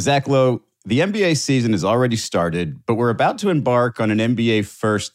Zach 0.00 0.28
Lowe, 0.28 0.62
the 0.84 1.00
NBA 1.00 1.36
season 1.36 1.72
has 1.72 1.84
already 1.84 2.16
started, 2.16 2.86
but 2.86 2.94
we're 2.94 3.10
about 3.10 3.38
to 3.38 3.50
embark 3.50 4.00
on 4.00 4.10
an 4.10 4.18
NBA 4.18 4.64
first, 4.66 5.12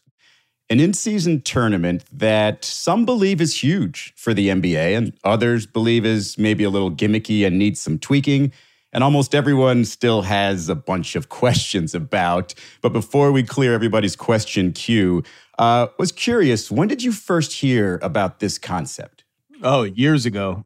an 0.69 0.79
in 0.79 0.93
season 0.93 1.41
tournament 1.41 2.03
that 2.11 2.65
some 2.65 3.05
believe 3.05 3.39
is 3.39 3.63
huge 3.63 4.13
for 4.15 4.33
the 4.33 4.49
NBA 4.49 4.97
and 4.97 5.17
others 5.23 5.65
believe 5.65 6.05
is 6.05 6.37
maybe 6.37 6.63
a 6.63 6.69
little 6.69 6.91
gimmicky 6.91 7.45
and 7.45 7.57
needs 7.57 7.79
some 7.79 7.97
tweaking. 7.97 8.51
And 8.91 9.03
almost 9.03 9.33
everyone 9.33 9.85
still 9.85 10.21
has 10.23 10.69
a 10.69 10.75
bunch 10.75 11.15
of 11.15 11.29
questions 11.41 11.95
about. 11.95 12.53
But 12.81 12.93
before 12.93 13.31
we 13.31 13.41
clear 13.41 13.73
everybody's 13.73 14.15
question 14.15 14.73
queue, 14.73 15.23
uh, 15.57 15.87
was 15.97 16.11
curious, 16.11 16.69
when 16.69 16.87
did 16.87 17.03
you 17.03 17.11
first 17.11 17.53
hear 17.53 17.99
about 18.01 18.39
this 18.39 18.57
concept? 18.57 19.23
Oh, 19.63 19.83
years 19.83 20.25
ago. 20.25 20.65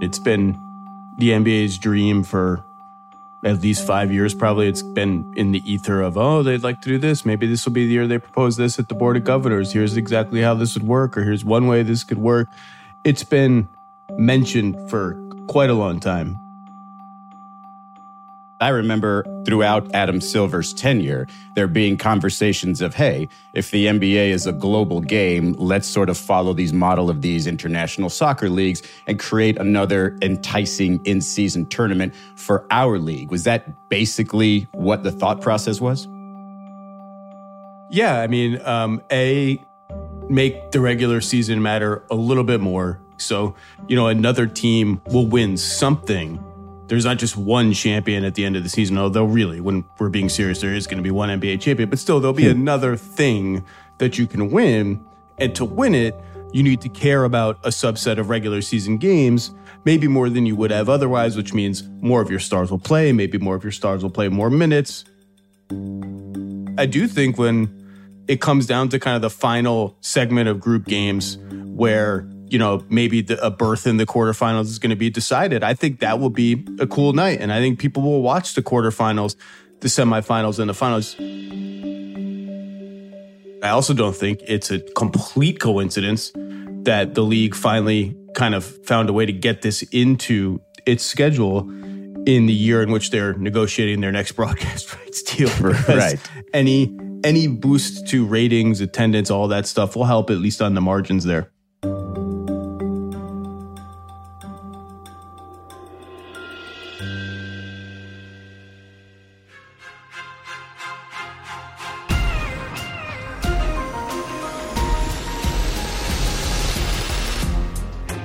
It's 0.00 0.18
been 0.18 0.60
the 1.18 1.30
NBA's 1.30 1.78
dream 1.78 2.22
for 2.22 2.64
at 3.44 3.60
least 3.60 3.86
five 3.86 4.12
years, 4.12 4.34
probably. 4.34 4.68
It's 4.68 4.82
been 4.82 5.32
in 5.36 5.52
the 5.52 5.70
ether 5.70 6.00
of, 6.02 6.16
oh, 6.16 6.42
they'd 6.42 6.62
like 6.62 6.80
to 6.82 6.88
do 6.88 6.98
this. 6.98 7.24
Maybe 7.24 7.46
this 7.46 7.64
will 7.64 7.72
be 7.72 7.86
the 7.86 7.92
year 7.92 8.06
they 8.06 8.18
propose 8.18 8.56
this 8.56 8.78
at 8.78 8.88
the 8.88 8.94
Board 8.94 9.16
of 9.16 9.24
Governors. 9.24 9.72
Here's 9.72 9.96
exactly 9.96 10.40
how 10.40 10.54
this 10.54 10.74
would 10.74 10.86
work, 10.86 11.16
or 11.16 11.22
here's 11.22 11.44
one 11.44 11.66
way 11.66 11.82
this 11.82 12.04
could 12.04 12.18
work. 12.18 12.48
It's 13.04 13.24
been 13.24 13.68
mentioned 14.16 14.90
for 14.90 15.14
quite 15.48 15.70
a 15.70 15.74
long 15.74 16.00
time. 16.00 16.36
I 18.60 18.70
remember 18.70 19.24
throughout 19.44 19.94
Adam 19.94 20.20
Silver's 20.20 20.74
tenure, 20.74 21.28
there 21.54 21.68
being 21.68 21.96
conversations 21.96 22.80
of, 22.80 22.92
hey, 22.92 23.28
if 23.54 23.70
the 23.70 23.86
NBA 23.86 24.30
is 24.30 24.46
a 24.46 24.52
global 24.52 25.00
game, 25.00 25.52
let's 25.58 25.86
sort 25.86 26.08
of 26.08 26.18
follow 26.18 26.52
these 26.52 26.72
model 26.72 27.08
of 27.08 27.22
these 27.22 27.46
international 27.46 28.10
soccer 28.10 28.50
leagues 28.50 28.82
and 29.06 29.18
create 29.18 29.56
another 29.58 30.18
enticing 30.22 31.04
in 31.04 31.20
season 31.20 31.66
tournament 31.66 32.14
for 32.34 32.66
our 32.72 32.98
league. 32.98 33.30
Was 33.30 33.44
that 33.44 33.88
basically 33.88 34.66
what 34.72 35.04
the 35.04 35.12
thought 35.12 35.40
process 35.40 35.80
was? 35.80 36.08
Yeah, 37.90 38.20
I 38.20 38.26
mean, 38.26 38.60
um, 38.62 39.02
A, 39.12 39.64
make 40.28 40.72
the 40.72 40.80
regular 40.80 41.20
season 41.20 41.62
matter 41.62 42.02
a 42.10 42.16
little 42.16 42.44
bit 42.44 42.60
more. 42.60 43.00
So, 43.18 43.54
you 43.86 43.94
know, 43.94 44.08
another 44.08 44.46
team 44.46 45.00
will 45.06 45.26
win 45.26 45.56
something 45.56 46.44
there's 46.88 47.04
not 47.04 47.18
just 47.18 47.36
one 47.36 47.72
champion 47.72 48.24
at 48.24 48.34
the 48.34 48.44
end 48.44 48.56
of 48.56 48.62
the 48.62 48.68
season, 48.68 48.98
although 48.98 49.24
really, 49.24 49.60
when 49.60 49.84
we're 49.98 50.08
being 50.08 50.28
serious, 50.28 50.60
there 50.60 50.74
is 50.74 50.86
going 50.86 50.96
to 50.96 51.02
be 51.02 51.10
one 51.10 51.28
NBA 51.28 51.60
champion, 51.60 51.88
but 51.88 51.98
still 51.98 52.18
there'll 52.18 52.34
be 52.34 52.44
hmm. 52.44 52.58
another 52.60 52.96
thing 52.96 53.64
that 53.98 54.18
you 54.18 54.26
can 54.26 54.50
win. 54.50 55.04
And 55.38 55.54
to 55.54 55.64
win 55.64 55.94
it, 55.94 56.14
you 56.52 56.62
need 56.62 56.80
to 56.80 56.88
care 56.88 57.24
about 57.24 57.58
a 57.64 57.68
subset 57.68 58.18
of 58.18 58.30
regular 58.30 58.62
season 58.62 58.96
games, 58.96 59.52
maybe 59.84 60.08
more 60.08 60.30
than 60.30 60.46
you 60.46 60.56
would 60.56 60.70
have 60.70 60.88
otherwise, 60.88 61.36
which 61.36 61.52
means 61.52 61.86
more 62.00 62.22
of 62.22 62.30
your 62.30 62.40
stars 62.40 62.70
will 62.70 62.78
play, 62.78 63.12
maybe 63.12 63.38
more 63.38 63.54
of 63.54 63.62
your 63.62 63.72
stars 63.72 64.02
will 64.02 64.10
play 64.10 64.28
more 64.28 64.50
minutes. 64.50 65.04
I 66.78 66.86
do 66.86 67.06
think 67.06 67.36
when 67.38 67.74
it 68.28 68.40
comes 68.40 68.66
down 68.66 68.88
to 68.90 68.98
kind 68.98 69.14
of 69.14 69.22
the 69.22 69.30
final 69.30 69.96
segment 70.00 70.48
of 70.48 70.58
group 70.58 70.86
games 70.86 71.36
where 71.50 72.26
you 72.50 72.58
know, 72.58 72.84
maybe 72.88 73.22
the, 73.22 73.44
a 73.44 73.50
berth 73.50 73.86
in 73.86 73.96
the 73.96 74.06
quarterfinals 74.06 74.64
is 74.64 74.78
going 74.78 74.90
to 74.90 74.96
be 74.96 75.10
decided. 75.10 75.62
I 75.62 75.74
think 75.74 76.00
that 76.00 76.18
will 76.18 76.30
be 76.30 76.64
a 76.78 76.86
cool 76.86 77.12
night. 77.12 77.40
And 77.40 77.52
I 77.52 77.60
think 77.60 77.78
people 77.78 78.02
will 78.02 78.22
watch 78.22 78.54
the 78.54 78.62
quarterfinals, 78.62 79.36
the 79.80 79.88
semifinals, 79.88 80.58
and 80.58 80.68
the 80.68 80.74
finals. 80.74 81.16
I 83.62 83.70
also 83.70 83.92
don't 83.92 84.14
think 84.14 84.40
it's 84.46 84.70
a 84.70 84.78
complete 84.78 85.60
coincidence 85.60 86.32
that 86.84 87.14
the 87.14 87.22
league 87.22 87.54
finally 87.54 88.16
kind 88.34 88.54
of 88.54 88.64
found 88.86 89.08
a 89.08 89.12
way 89.12 89.26
to 89.26 89.32
get 89.32 89.62
this 89.62 89.82
into 89.84 90.60
its 90.86 91.04
schedule 91.04 91.68
in 92.26 92.46
the 92.46 92.52
year 92.52 92.82
in 92.82 92.92
which 92.92 93.10
they're 93.10 93.34
negotiating 93.34 94.00
their 94.00 94.12
next 94.12 94.32
broadcast 94.36 94.94
rights 94.94 95.22
deal. 95.22 95.50
right. 95.60 96.18
Any 96.52 96.96
any 97.24 97.48
boost 97.48 98.06
to 98.08 98.24
ratings, 98.24 98.80
attendance, 98.80 99.28
all 99.28 99.48
that 99.48 99.66
stuff 99.66 99.96
will 99.96 100.04
help 100.04 100.30
at 100.30 100.38
least 100.38 100.62
on 100.62 100.74
the 100.74 100.80
margins 100.80 101.24
there. 101.24 101.50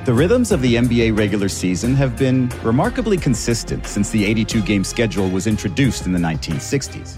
The 0.05 0.13
rhythms 0.13 0.51
of 0.51 0.61
the 0.61 0.75
NBA 0.75 1.17
regular 1.17 1.47
season 1.47 1.95
have 1.95 2.17
been 2.17 2.49
remarkably 2.61 3.15
consistent 3.15 3.87
since 3.87 4.09
the 4.09 4.25
82 4.25 4.61
game 4.63 4.83
schedule 4.83 5.29
was 5.29 5.47
introduced 5.47 6.05
in 6.05 6.11
the 6.11 6.19
1960s. 6.19 7.17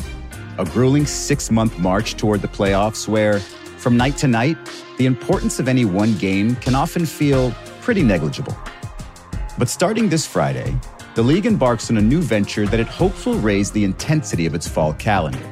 A 0.60 0.66
grueling 0.66 1.08
six 1.08 1.50
month 1.50 1.80
march 1.80 2.16
toward 2.16 2.44
the 2.44 2.48
playoffs 2.48 3.08
where, 3.08 3.40
from 3.40 3.98
night 3.98 4.18
to 4.18 4.28
night, 4.28 4.56
the 5.00 5.08
importance 5.08 5.58
of 5.58 5.68
any 5.68 5.84
one 5.84 6.16
game 6.20 6.56
can 6.58 6.76
often 6.76 7.08
feel 7.08 7.56
pretty 7.82 8.04
negligible. 8.04 8.56
But 9.58 9.68
starting 9.68 10.08
this 10.08 10.28
Friday, 10.28 10.80
the 11.16 11.24
league 11.24 11.48
embarks 11.48 11.90
on 11.90 11.98
a 11.98 12.02
new 12.04 12.22
venture 12.22 12.68
that 12.68 12.80
it 12.80 12.88
hopes 12.88 13.26
will 13.26 13.40
raise 13.40 13.72
the 13.72 13.84
intensity 13.84 14.46
of 14.46 14.54
its 14.54 14.68
fall 14.68 14.94
calendar. 14.94 15.52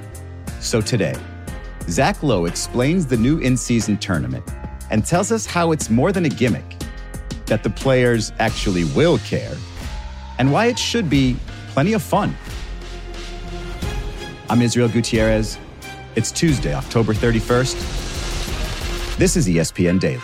So 0.60 0.82
today, 0.82 1.16
Zach 1.90 2.22
Lowe 2.22 2.46
explains 2.46 3.08
the 3.08 3.18
new 3.18 3.40
in 3.40 3.58
season 3.58 3.98
tournament 3.98 4.48
and 4.92 5.04
tells 5.04 5.32
us 5.32 5.48
how 5.48 5.72
it's 5.72 5.90
more 5.90 6.12
than 6.12 6.26
a 6.26 6.30
gimmick 6.30 6.73
that 7.54 7.62
the 7.62 7.70
players 7.70 8.34
actually 8.40 8.84
will 8.96 9.20
care, 9.20 9.56
and 10.40 10.52
why 10.52 10.66
it 10.66 10.80
should 10.80 11.08
be 11.08 11.36
plenty 11.68 11.94
of 11.94 12.02
fun. 12.02 12.36
I'm 14.50 14.60
Israel 14.64 14.90
Gutierrez. 14.90 15.60
It's 16.16 16.32
Tuesday, 16.32 16.74
October 16.74 17.14
31st. 17.14 17.78
This 19.20 19.38
is 19.38 19.48
ESPN 19.48 20.00
Daily. 20.00 20.24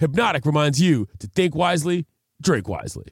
Hpnotiq 0.00 0.44
reminds 0.44 0.80
you 0.80 1.08
to 1.18 1.26
think 1.26 1.54
wisely 1.54 2.06
drink 2.42 2.68
wisely. 2.68 3.06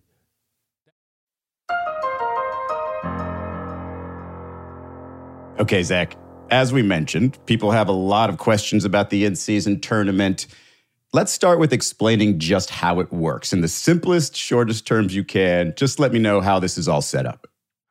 Okay, 5.59 5.83
Zach, 5.83 6.17
as 6.50 6.72
we 6.72 6.83
mentioned, 6.83 7.39
people 7.47 7.71
have 7.71 7.89
a 7.89 7.93
lot 7.93 8.28
of 8.28 8.39
questions 8.39 8.84
about 8.84 9.11
the 9.11 9.25
in 9.25 9.37
season 9.37 9.81
tournament. 9.81 10.47
Let's 11.12 11.31
start 11.31 11.61
with 11.61 11.72
explaining 11.72 12.41
just 12.41 12.71
how 12.71 12.99
it 12.99 13.12
works 13.12 13.53
in 13.53 13.61
the 13.61 13.69
simplest, 13.69 14.37
shortest 14.37 14.87
terms 14.87 15.15
you 15.15 15.22
can. 15.22 15.72
Just 15.77 16.01
let 16.01 16.12
me 16.12 16.19
know 16.19 16.41
how 16.41 16.59
this 16.59 16.77
is 16.77 16.89
all 16.89 17.03
set 17.03 17.25
up. 17.25 17.47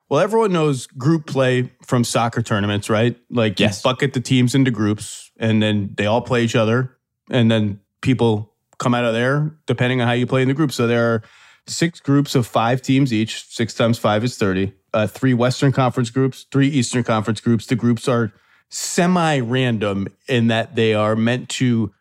Well, 0.10 0.20
everyone 0.20 0.52
knows 0.52 0.86
group 0.88 1.26
play 1.26 1.72
from 1.82 2.04
soccer 2.04 2.42
tournaments, 2.42 2.90
right? 2.90 3.18
Like 3.30 3.60
yes. 3.60 3.80
you 3.80 3.90
bucket 3.90 4.14
the 4.14 4.20
teams 4.20 4.54
into 4.54 4.70
groups 4.70 5.32
and 5.38 5.64
then 5.64 5.94
they 5.98 6.06
all 6.06 6.22
play 6.22 6.44
each 6.44 6.56
other. 6.56 6.98
And 7.32 7.50
then 7.50 7.80
people 8.02 8.53
come 8.84 8.94
out 8.94 9.06
of 9.06 9.14
there 9.14 9.56
depending 9.66 10.02
on 10.02 10.08
how 10.08 10.14
you 10.14 10.28
play 10.28 10.42
in 10.42 10.48
the 10.48 10.54
group. 10.54 10.72
So 10.72 10.86
there 10.86 11.14
are 11.14 11.24
six 11.68 12.00
groups 12.00 12.36
of 12.36 12.46
five 12.46 12.82
teams 12.82 13.14
each. 13.14 13.48
Six 13.48 13.74
times 13.74 13.98
five 13.98 14.24
is 14.24 14.38
30. 14.38 14.74
Uh, 14.94 15.08
three 15.08 15.34
Western 15.34 15.72
Conference 15.72 16.10
groups, 16.10 16.46
three 16.52 16.68
Eastern 16.68 17.04
Conference 17.04 17.42
groups. 17.42 17.66
The 17.66 17.76
groups 17.76 18.08
are 18.08 18.32
semi 18.70 19.40
random 19.40 20.08
in 20.28 20.48
that 20.48 20.76
they 20.76 20.94
are 20.94 21.16
meant 21.16 21.50
to 21.50 21.92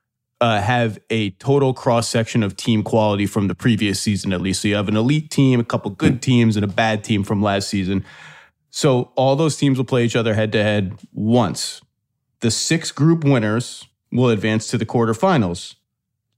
uh, 0.40 0.60
have 0.60 0.98
a 1.08 1.30
total 1.30 1.72
cross 1.72 2.08
section 2.08 2.42
of 2.42 2.56
team 2.56 2.82
quality 2.82 3.26
from 3.26 3.46
the 3.46 3.54
previous 3.54 4.00
season, 4.00 4.32
at 4.32 4.40
least. 4.40 4.62
So 4.62 4.68
you 4.68 4.74
have 4.74 4.88
an 4.88 4.96
elite 4.96 5.30
team, 5.30 5.60
a 5.60 5.64
couple 5.64 5.90
good 5.92 6.20
teams, 6.20 6.56
and 6.56 6.64
a 6.64 6.68
bad 6.68 7.04
team 7.04 7.22
from 7.22 7.40
last 7.40 7.68
season. 7.68 8.04
So 8.70 9.12
all 9.14 9.36
those 9.36 9.56
teams 9.56 9.78
will 9.78 9.84
play 9.84 10.04
each 10.04 10.16
other 10.16 10.34
head 10.34 10.50
to 10.52 10.62
head 10.62 10.98
once. 11.12 11.80
The 12.40 12.50
six 12.50 12.90
group 12.90 13.22
winners 13.22 13.86
will 14.10 14.30
advance 14.30 14.66
to 14.68 14.78
the 14.78 14.86
quarterfinals 14.86 15.76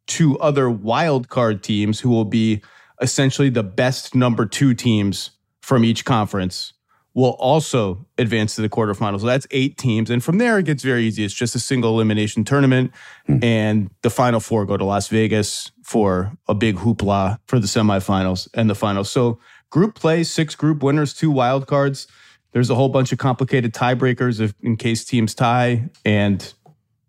two 0.06 0.38
other 0.38 0.68
wild 0.70 1.28
card 1.28 1.62
teams 1.62 2.00
who 2.00 2.10
will 2.10 2.24
be 2.24 2.62
essentially 3.00 3.50
the 3.50 3.62
best 3.62 4.14
number 4.14 4.46
two 4.46 4.74
teams 4.74 5.30
from 5.60 5.84
each 5.84 6.04
conference 6.04 6.72
will 7.14 7.36
also 7.38 8.04
advance 8.18 8.56
to 8.56 8.62
the 8.62 8.68
quarterfinals. 8.68 9.20
So 9.20 9.26
that's 9.26 9.46
eight 9.52 9.78
teams. 9.78 10.10
And 10.10 10.22
from 10.22 10.38
there, 10.38 10.58
it 10.58 10.64
gets 10.64 10.82
very 10.82 11.04
easy. 11.04 11.24
It's 11.24 11.32
just 11.32 11.54
a 11.54 11.60
single 11.60 11.94
elimination 11.94 12.44
tournament. 12.44 12.90
Hmm. 13.26 13.38
And 13.42 13.90
the 14.02 14.10
final 14.10 14.40
four 14.40 14.66
go 14.66 14.76
to 14.76 14.84
Las 14.84 15.08
Vegas 15.08 15.70
for 15.84 16.36
a 16.48 16.54
big 16.54 16.76
hoopla 16.76 17.38
for 17.46 17.60
the 17.60 17.68
semifinals 17.68 18.48
and 18.54 18.68
the 18.68 18.74
finals. 18.74 19.10
So 19.10 19.38
group 19.70 19.94
play, 19.94 20.24
six 20.24 20.56
group 20.56 20.82
winners, 20.82 21.14
two 21.14 21.30
wild 21.30 21.68
cards. 21.68 22.08
There's 22.52 22.70
a 22.70 22.74
whole 22.74 22.88
bunch 22.88 23.12
of 23.12 23.18
complicated 23.18 23.72
tiebreakers 23.72 24.40
if, 24.40 24.54
in 24.60 24.76
case 24.76 25.04
teams 25.04 25.34
tie. 25.34 25.90
And 26.04 26.52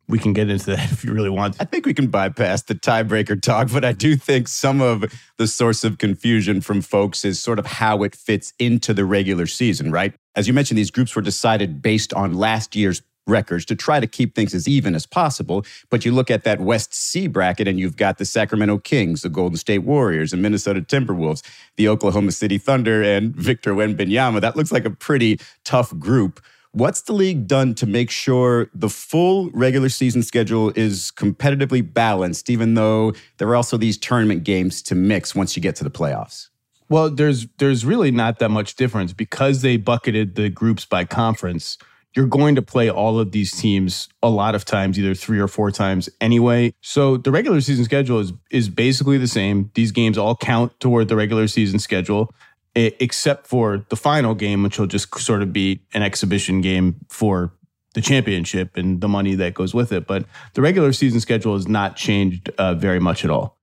we 0.08 0.20
can 0.20 0.34
get 0.34 0.50
into 0.50 0.68
that 0.68 0.92
if 0.92 1.04
you 1.04 1.14
really 1.14 1.30
want. 1.30 1.56
I 1.60 1.66
think 1.66 1.86
we 1.86 1.94
can 1.94 2.08
bypass 2.08 2.64
the 2.64 2.76
tiebreaker 2.76 3.42
talk, 3.42 3.70
but 3.72 3.84
I 3.84 3.92
do 3.92 4.16
think 4.16 4.48
some 4.48 4.82
of 4.82 5.06
the 5.38 5.48
source 5.48 5.84
of 5.84 5.98
confusion 5.98 6.62
from 6.62 6.82
folks 6.82 7.26
is 7.26 7.40
sort 7.40 7.60
of 7.60 7.66
how 7.66 8.04
it 8.04 8.16
fits 8.16 8.54
into 8.60 8.94
the 8.94 9.06
regular 9.06 9.48
season, 9.48 9.92
right? 9.92 10.14
As 10.36 10.48
you 10.48 10.54
mentioned, 10.54 10.78
these 10.78 10.92
groups 10.92 11.16
were 11.16 11.22
decided 11.22 11.82
based 11.82 12.14
on 12.14 12.34
last 12.34 12.76
year's 12.76 13.02
records 13.28 13.66
to 13.66 13.76
try 13.76 14.00
to 14.00 14.08
keep 14.08 14.36
things 14.36 14.54
as 14.54 14.68
even 14.68 14.96
as 14.96 15.06
possible. 15.06 15.66
But 15.90 16.06
you 16.06 16.12
look 16.12 16.30
at 16.30 16.44
that 16.44 16.62
West 16.62 16.94
C 16.94 17.28
bracket 17.28 17.68
and 17.68 17.80
you've 17.80 17.98
got 17.98 18.18
the 18.18 18.26
Sacramento 18.26 18.80
Kings, 18.80 19.22
the 19.22 19.30
Golden 19.30 19.58
State 19.58 19.80
Warriors, 19.80 20.34
and 20.34 20.42
Minnesota 20.42 20.82
Timberwolves, 20.82 21.44
the 21.76 21.88
Oklahoma 21.88 22.32
City 22.32 22.58
Thunder, 22.58 23.02
and 23.02 23.36
Victor 23.36 23.74
Wembanyama. 23.74 24.42
That 24.42 24.56
looks 24.56 24.72
like 24.72 24.86
a 24.86 24.92
pretty 24.92 25.40
tough 25.64 25.98
group. 25.98 26.40
What's 26.76 27.04
the 27.04 27.14
league 27.14 27.48
done 27.48 27.74
to 27.76 27.86
make 27.86 28.12
sure 28.12 28.70
the 28.74 28.90
full 28.90 29.50
regular 29.52 29.88
season 29.88 30.24
schedule 30.24 30.74
is 30.76 31.10
competitively 31.16 31.82
balanced, 31.82 32.50
even 32.50 32.74
though 32.74 33.14
there 33.38 33.48
are 33.48 33.56
also 33.56 33.78
these 33.78 33.98
tournament 33.98 34.44
games 34.44 34.82
to 34.82 34.94
mix 34.94 35.34
once 35.34 35.56
you 35.56 35.62
get 35.62 35.78
to 35.78 35.86
the 35.86 35.90
playoffs? 35.90 36.50
Well, 36.90 37.10
there's 37.10 37.48
there's 37.60 37.86
really 37.86 38.12
not 38.12 38.40
that 38.40 38.50
much 38.50 38.76
difference 38.76 39.14
because 39.14 39.62
they 39.62 39.78
bucketed 39.78 40.36
the 40.36 40.50
groups 40.50 40.84
by 40.84 41.06
conference. 41.06 41.78
You're 42.14 42.28
going 42.28 42.56
to 42.56 42.62
play 42.62 42.90
all 42.90 43.20
of 43.20 43.32
these 43.32 43.54
teams 43.54 44.10
a 44.22 44.30
lot 44.30 44.54
of 44.54 44.66
times, 44.66 45.00
either 45.00 45.16
three 45.16 45.40
or 45.40 45.48
four 45.48 45.72
times 45.72 46.10
anyway. 46.20 46.74
So 46.82 47.16
the 47.16 47.32
regular 47.32 47.62
season 47.62 47.86
schedule 47.86 48.20
is 48.20 48.34
is 48.52 48.68
basically 48.68 49.18
the 49.18 49.30
same. 49.30 49.72
These 49.76 49.94
games 49.94 50.18
all 50.18 50.36
count 50.36 50.78
toward 50.82 51.08
the 51.08 51.16
regular 51.16 51.48
season 51.48 51.80
schedule 51.80 52.34
except 52.76 53.48
for 53.48 53.86
the 53.90 53.96
final 53.96 54.36
game, 54.36 54.64
which 54.64 54.78
will 54.78 54.88
just 54.88 55.18
sort 55.20 55.42
of 55.42 55.54
be 55.54 55.82
an 55.94 56.04
exhibition 56.04 56.62
game 56.62 56.96
for 57.10 57.54
the 57.94 58.02
championship 58.02 58.76
and 58.76 59.00
the 59.00 59.08
money 59.08 59.36
that 59.36 59.54
goes 59.54 59.74
with 59.74 59.92
it. 59.92 60.06
But 60.06 60.26
the 60.54 60.62
regular 60.62 60.92
season 60.92 61.22
schedule 61.22 61.54
has 61.54 61.68
not 61.68 61.96
changed 61.96 62.50
uh, 62.58 62.76
very 62.76 63.00
much 63.00 63.24
at 63.24 63.32
all. 63.32 63.58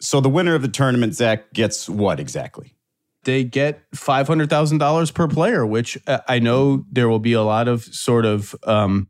So 0.00 0.20
the 0.20 0.28
winner 0.28 0.54
of 0.54 0.62
the 0.62 0.68
tournament, 0.68 1.14
Zach, 1.14 1.52
gets 1.52 1.88
what 1.88 2.20
exactly? 2.20 2.74
They 3.24 3.44
get 3.44 3.88
$500,000 3.92 5.14
per 5.14 5.28
player, 5.28 5.66
which 5.66 5.98
uh, 6.06 6.20
I 6.28 6.38
know 6.38 6.84
there 6.90 7.08
will 7.08 7.18
be 7.18 7.32
a 7.32 7.42
lot 7.42 7.68
of 7.68 7.82
sort 7.84 8.24
of 8.24 8.54
um, 8.64 9.08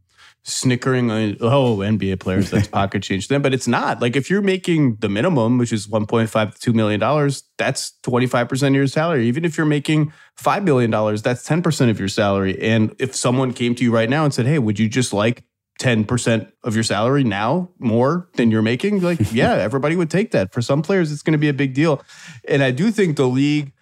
snickering 0.49 1.11
oh 1.11 1.77
nba 1.77 2.19
players 2.19 2.50
that's 2.50 2.69
pocket 2.79 3.03
change 3.03 3.29
them. 3.29 3.43
But 3.43 3.53
it's 3.53 3.69
not. 3.69 4.00
Like 4.00 4.17
if 4.17 4.31
you're 4.31 4.43
making 4.43 4.97
the 4.97 5.09
minimum 5.09 5.59
which 5.59 5.73
is 5.73 5.87
1.5 5.87 6.55
to 6.55 6.61
2 6.61 6.73
million 6.73 6.99
dollars 6.99 7.45
that's 7.59 7.93
25% 8.03 8.69
of 8.69 8.75
your 8.75 8.87
salary. 8.87 9.27
Even 9.29 9.45
if 9.45 9.56
you're 9.56 9.67
making 9.67 10.12
5 10.37 10.65
million 10.65 10.91
dollars 10.91 11.23
that's 11.23 11.47
10% 11.47 11.91
of 11.91 11.99
your 11.99 12.09
salary. 12.09 12.61
And 12.61 12.95
if 12.99 13.15
someone 13.15 13.53
came 13.53 13.75
to 13.75 13.85
you 13.85 13.93
right 13.93 14.09
now 14.09 14.25
and 14.25 14.33
said 14.33 14.47
hey 14.47 14.59
would 14.59 14.79
you 14.79 14.89
just 14.89 15.12
like 15.12 15.45
10% 15.81 16.50
of 16.65 16.75
your 16.75 16.83
salary 16.83 17.23
now 17.23 17.71
more 17.79 18.29
than 18.35 18.50
you're 18.50 18.62
making? 18.62 19.03
Like 19.03 19.19
yeah 19.33 19.55
everybody 19.55 19.97
would 19.97 20.11
take 20.11 20.31
that. 20.31 20.53
For 20.53 20.62
some 20.62 20.83
players 20.83 21.12
it's 21.12 21.23
going 21.23 21.33
to 21.33 21.39
be 21.39 21.49
a 21.49 21.55
big 21.55 21.75
deal. 21.75 22.03
And 22.49 22.62
i 22.62 22.71
do 22.71 22.91
think 22.91 23.17
the 23.17 23.29
league 23.29 23.73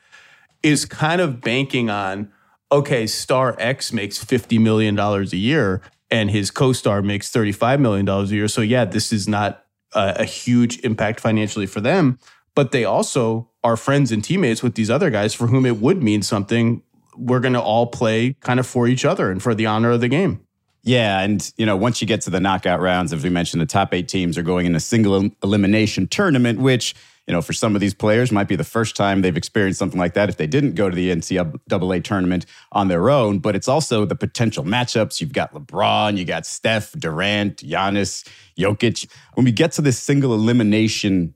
is 0.63 0.85
kind 0.85 1.21
of 1.21 1.41
banking 1.41 1.91
on 1.91 2.33
okay, 2.73 3.07
star 3.07 3.55
X 3.59 3.93
makes 3.93 4.23
$50 4.23 4.61
million 4.61 4.99
a 4.99 5.23
year 5.37 5.83
and 6.11 6.31
his 6.31 6.51
co-star 6.51 7.03
makes 7.03 7.31
$35 7.31 7.81
million 7.81 8.09
a 8.09 8.23
year. 8.25 8.49
So 8.49 8.61
yeah, 8.61 8.85
this 8.85 9.13
is 9.13 9.27
not 9.29 9.65
a, 9.95 10.17
a 10.21 10.25
huge 10.25 10.79
impact 10.81 11.21
financially 11.21 11.67
for 11.67 11.81
them, 11.81 12.19
but 12.55 12.73
they 12.73 12.85
also 12.85 13.51
are 13.65 13.77
friends 13.77 14.13
and 14.13 14.23
teammates 14.23 14.63
with 14.63 14.75
these 14.75 14.91
other 14.91 15.11
guys 15.11 15.35
for 15.35 15.49
whom 15.49 15.67
it 15.67 15.79
would 15.79 16.03
mean 16.03 16.23
something. 16.23 16.83
We're 17.17 17.41
going 17.41 17.55
to 17.55 17.61
all 17.61 17.87
play 17.87 18.37
kind 18.41 18.61
of 18.61 18.67
for 18.67 18.87
each 18.87 19.05
other 19.05 19.31
and 19.31 19.43
for 19.43 19.55
the 19.55 19.67
honor 19.67 19.91
of 19.91 20.01
the 20.01 20.09
game. 20.09 20.46
Yeah, 20.87 21.21
and 21.21 21.53
you 21.57 21.67
know, 21.67 21.77
once 21.77 22.01
you 22.01 22.07
get 22.07 22.21
to 22.23 22.31
the 22.31 22.39
knockout 22.39 22.81
rounds, 22.81 23.13
as 23.13 23.25
we 23.25 23.29
mentioned, 23.29 23.61
the 23.61 23.67
top 23.67 23.93
eight 23.93 24.07
teams 24.07 24.39
are 24.39 24.43
going 24.43 24.67
in 24.67 24.77
a 24.77 24.81
single 24.81 25.31
elimination 25.43 26.07
tournament, 26.07 26.61
which 26.61 26.95
you 27.27 27.35
know, 27.35 27.43
for 27.43 27.53
some 27.53 27.75
of 27.75 27.81
these 27.81 27.93
players, 27.93 28.31
might 28.31 28.47
be 28.47 28.55
the 28.55 28.63
first 28.63 28.95
time 28.95 29.21
they've 29.21 29.37
experienced 29.37 29.81
something 29.81 29.99
like 29.99 30.15
that 30.15 30.29
if 30.29 30.37
they 30.37 30.47
didn't 30.47 30.77
go 30.77 30.89
to 30.89 30.95
the 30.95 31.11
NCAA 31.11 32.05
tournament 32.05 32.47
on 32.71 32.87
their 32.87 33.11
own. 33.11 33.41
But 33.41 33.57
it's 33.57 33.67
also 33.67 34.05
the 34.05 34.15
potential 34.15 34.63
matchups. 34.63 35.21
You've 35.21 35.33
got 35.33 35.53
LeBron, 35.53 36.17
you 36.17 36.25
got 36.25 36.47
Steph, 36.47 36.93
Durant, 36.93 37.57
Giannis, 37.57 38.25
Jokic. 38.57 39.11
When 39.35 39.45
we 39.45 39.51
get 39.51 39.73
to 39.73 39.83
this 39.83 39.99
single 39.99 40.35
elimination 40.35 41.35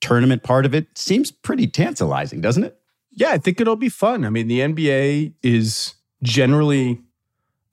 tournament 0.00 0.44
part 0.44 0.64
of 0.64 0.76
it, 0.76 0.96
seems 0.96 1.32
pretty 1.32 1.66
tantalizing, 1.66 2.40
doesn't 2.40 2.62
it? 2.62 2.78
Yeah, 3.10 3.30
I 3.30 3.38
think 3.38 3.60
it'll 3.60 3.74
be 3.74 3.88
fun. 3.88 4.24
I 4.24 4.30
mean, 4.30 4.46
the 4.46 4.60
NBA 4.60 5.34
is 5.42 5.94
generally 6.22 7.00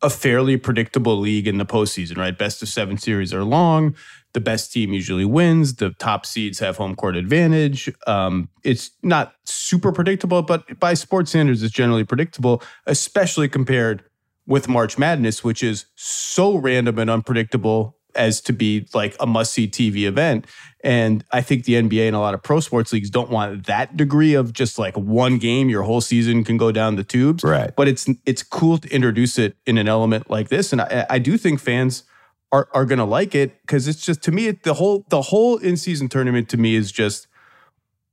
a 0.02 0.10
fairly 0.10 0.56
predictable 0.56 1.18
league 1.18 1.48
in 1.48 1.58
the 1.58 1.66
postseason, 1.66 2.18
right? 2.18 2.38
Best 2.38 2.62
of 2.62 2.70
seven 2.70 2.98
series 2.98 3.34
are 3.34 3.44
long 3.44 3.96
the 4.34 4.40
best 4.40 4.72
team 4.72 4.94
usually 4.94 5.26
wins. 5.26 5.76
The 5.76 5.92
top 5.92 6.26
seeds 6.26 6.60
have 6.60 6.78
home 6.78 6.96
court 6.96 7.16
advantage. 7.16 7.92
Um, 8.06 8.50
it's 8.64 8.92
not 9.02 9.34
super 9.46 9.92
predictable, 9.92 10.42
but 10.42 10.80
by 10.80 10.94
sports 10.94 11.32
standards, 11.32 11.64
it's 11.64 11.74
generally 11.74 12.04
predictable, 12.04 12.62
especially 12.86 13.50
compared 13.50 14.04
with 14.46 14.68
March 14.68 14.98
Madness, 14.98 15.44
which 15.44 15.64
is 15.64 15.86
so 15.96 16.58
random 16.58 17.00
and 17.00 17.10
unpredictable 17.10 17.98
as 18.16 18.42
to 18.42 18.54
be 18.54 18.88
like 18.94 19.16
a 19.20 19.26
must 19.26 19.54
see 19.54 19.68
TV 19.68 20.08
event. 20.08 20.46
And 20.84 21.26
I 21.32 21.42
think 21.42 21.66
the 21.66 21.74
NBA 21.74 22.08
and 22.08 22.16
a 22.16 22.20
lot 22.20 22.34
of 22.34 22.42
pro 22.42 22.60
sports 22.60 22.94
leagues 22.94 23.10
don't 23.10 23.30
want 23.30 23.66
that 23.66 23.98
degree 23.98 24.34
of 24.34 24.54
just 24.54 24.80
like 24.80 24.96
one 24.96 25.38
game, 25.38 25.70
your 25.70 25.84
whole 25.84 26.02
season 26.02 26.44
can 26.44 26.58
go 26.58 26.72
down 26.72 26.96
the 26.96 27.04
tubes. 27.04 27.44
Right. 27.44 27.76
But 27.76 27.88
it's 27.88 28.10
it's 28.26 28.44
cool 28.44 28.78
to 28.78 28.90
introduce 28.90 29.38
it 29.38 29.58
in 29.66 29.78
an 29.78 29.88
element 29.88 30.30
like 30.30 30.50
this. 30.50 30.72
And 30.72 30.82
I, 30.82 31.06
I 31.10 31.20
do 31.20 31.38
think 31.38 31.60
fans 31.60 32.04
are 32.52 32.70
are 32.74 32.86
going 32.86 33.00
to 33.00 33.06
like 33.06 33.36
it 33.36 33.62
because 33.62 33.88
it's 33.88 34.06
just 34.06 34.22
to 34.24 34.32
me 34.32 34.48
it, 34.48 34.64
the 34.64 34.76
whole 34.76 35.06
the 35.10 35.22
whole 35.24 35.58
in 35.58 35.76
season 35.76 36.08
tournament 36.08 36.50
to 36.50 36.58
me 36.58 36.76
is 36.76 36.92
just 36.92 37.28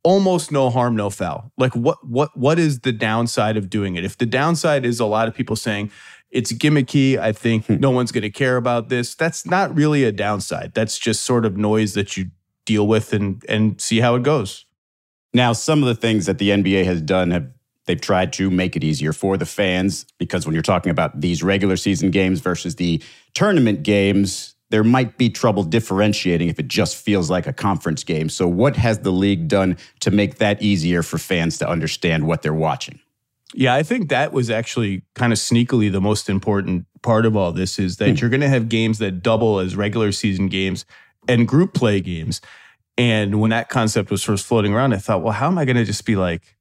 almost 0.03 0.53
no 0.53 0.71
harm 0.71 0.95
no 0.95 1.11
foul. 1.11 1.53
Like 1.57 1.75
what 1.75 1.99
what 2.07 2.37
what 2.37 2.59
is 2.59 2.81
the 2.81 2.93
downside 2.93 3.57
of 3.57 3.71
doing 3.71 3.97
it? 3.97 4.05
If 4.05 4.19
the 4.19 4.27
downside 4.27 4.85
is 4.85 5.01
a 5.01 5.07
lot 5.07 5.29
of 5.29 5.35
people 5.35 5.57
saying 5.57 5.91
it's 6.37 6.53
gimmicky, 6.53 7.19
I 7.19 7.33
think 7.33 7.67
hmm. 7.67 7.77
no 7.77 7.91
one's 7.91 8.13
going 8.13 8.23
to 8.23 8.31
care 8.31 8.57
about 8.57 8.89
this. 8.89 9.15
That's 9.15 9.47
not 9.47 9.75
really 9.75 10.05
a 10.05 10.13
downside. 10.13 10.73
That's 10.75 10.99
just 10.99 11.23
sort 11.23 11.45
of 11.45 11.57
noise 11.57 11.95
that 11.95 12.17
you 12.17 12.31
deal 12.65 12.87
with 12.87 13.13
and 13.13 13.45
and 13.49 13.81
see 13.81 14.01
how 14.01 14.15
it 14.15 14.23
goes. 14.23 14.67
Now, 15.33 15.53
some 15.53 15.83
of 15.83 15.89
the 15.89 15.95
things 15.95 16.27
that 16.27 16.39
the 16.39 16.51
NBA 16.51 16.85
has 16.85 17.03
done 17.03 17.31
have 17.31 17.49
They've 17.87 18.01
tried 18.01 18.33
to 18.35 18.51
make 18.51 18.77
it 18.77 18.85
easier 18.85 19.13
for 19.13 19.37
the 19.37 19.47
fans 19.47 20.07
because 20.19 20.45
when 20.45 20.55
you're 20.55 20.63
talking 20.63 20.91
about 20.91 21.21
these 21.21 21.43
regular 21.43 21.77
season 21.77 22.11
games 22.11 22.41
versus 22.41 22.77
the 22.77 23.03
tournament 23.33 23.85
games, 23.85 24.55
there 24.71 24.83
might 24.83 25.17
be 25.17 25.31
trouble 25.31 25.63
differentiating 25.63 26.49
if 26.49 26.59
it 26.59 26.67
just 26.67 26.97
feels 26.97 27.31
like 27.31 27.47
a 27.47 27.53
conference 27.53 28.03
game. 28.03 28.29
So, 28.29 28.49
what 28.49 28.77
has 28.77 28.99
the 28.99 29.13
league 29.13 29.47
done 29.47 29.77
to 30.01 30.11
make 30.11 30.39
that 30.39 30.61
easier 30.61 31.05
for 31.05 31.19
fans 31.19 31.59
to 31.59 31.69
understand 31.69 32.27
what 32.27 32.43
they're 32.43 32.53
watching? 32.53 32.99
Yeah, 33.55 33.75
I 33.75 33.83
think 33.83 34.09
that 34.09 34.33
was 34.33 34.51
actually 34.51 35.03
kind 35.15 35.33
of 35.33 35.39
sneakily 35.39 35.91
the 35.91 36.01
most 36.01 36.29
important 36.29 36.87
part 37.03 37.25
of 37.25 37.37
all 37.37 37.53
this 37.53 37.79
is 37.79 37.97
that 37.99 38.11
hmm. 38.11 38.17
you're 38.17 38.31
going 38.31 38.41
to 38.41 38.49
have 38.49 38.69
games 38.69 38.99
that 38.99 39.23
double 39.23 39.59
as 39.61 39.77
regular 39.77 40.13
season 40.13 40.49
games 40.49 40.85
and 41.29 41.47
group 41.47 41.75
play 41.75 42.01
games. 42.01 42.41
And 42.99 43.41
when 43.41 43.51
that 43.51 43.69
concept 43.69 44.11
was 44.11 44.23
first 44.23 44.47
floating 44.47 44.75
around, 44.75 44.95
I 44.95 44.99
thought, 44.99 45.23
well, 45.23 45.33
how 45.33 45.49
am 45.49 45.59
I 45.59 45.65
going 45.65 45.77
to 45.77 45.85
just 45.85 46.05
be 46.07 46.17
like, 46.17 46.57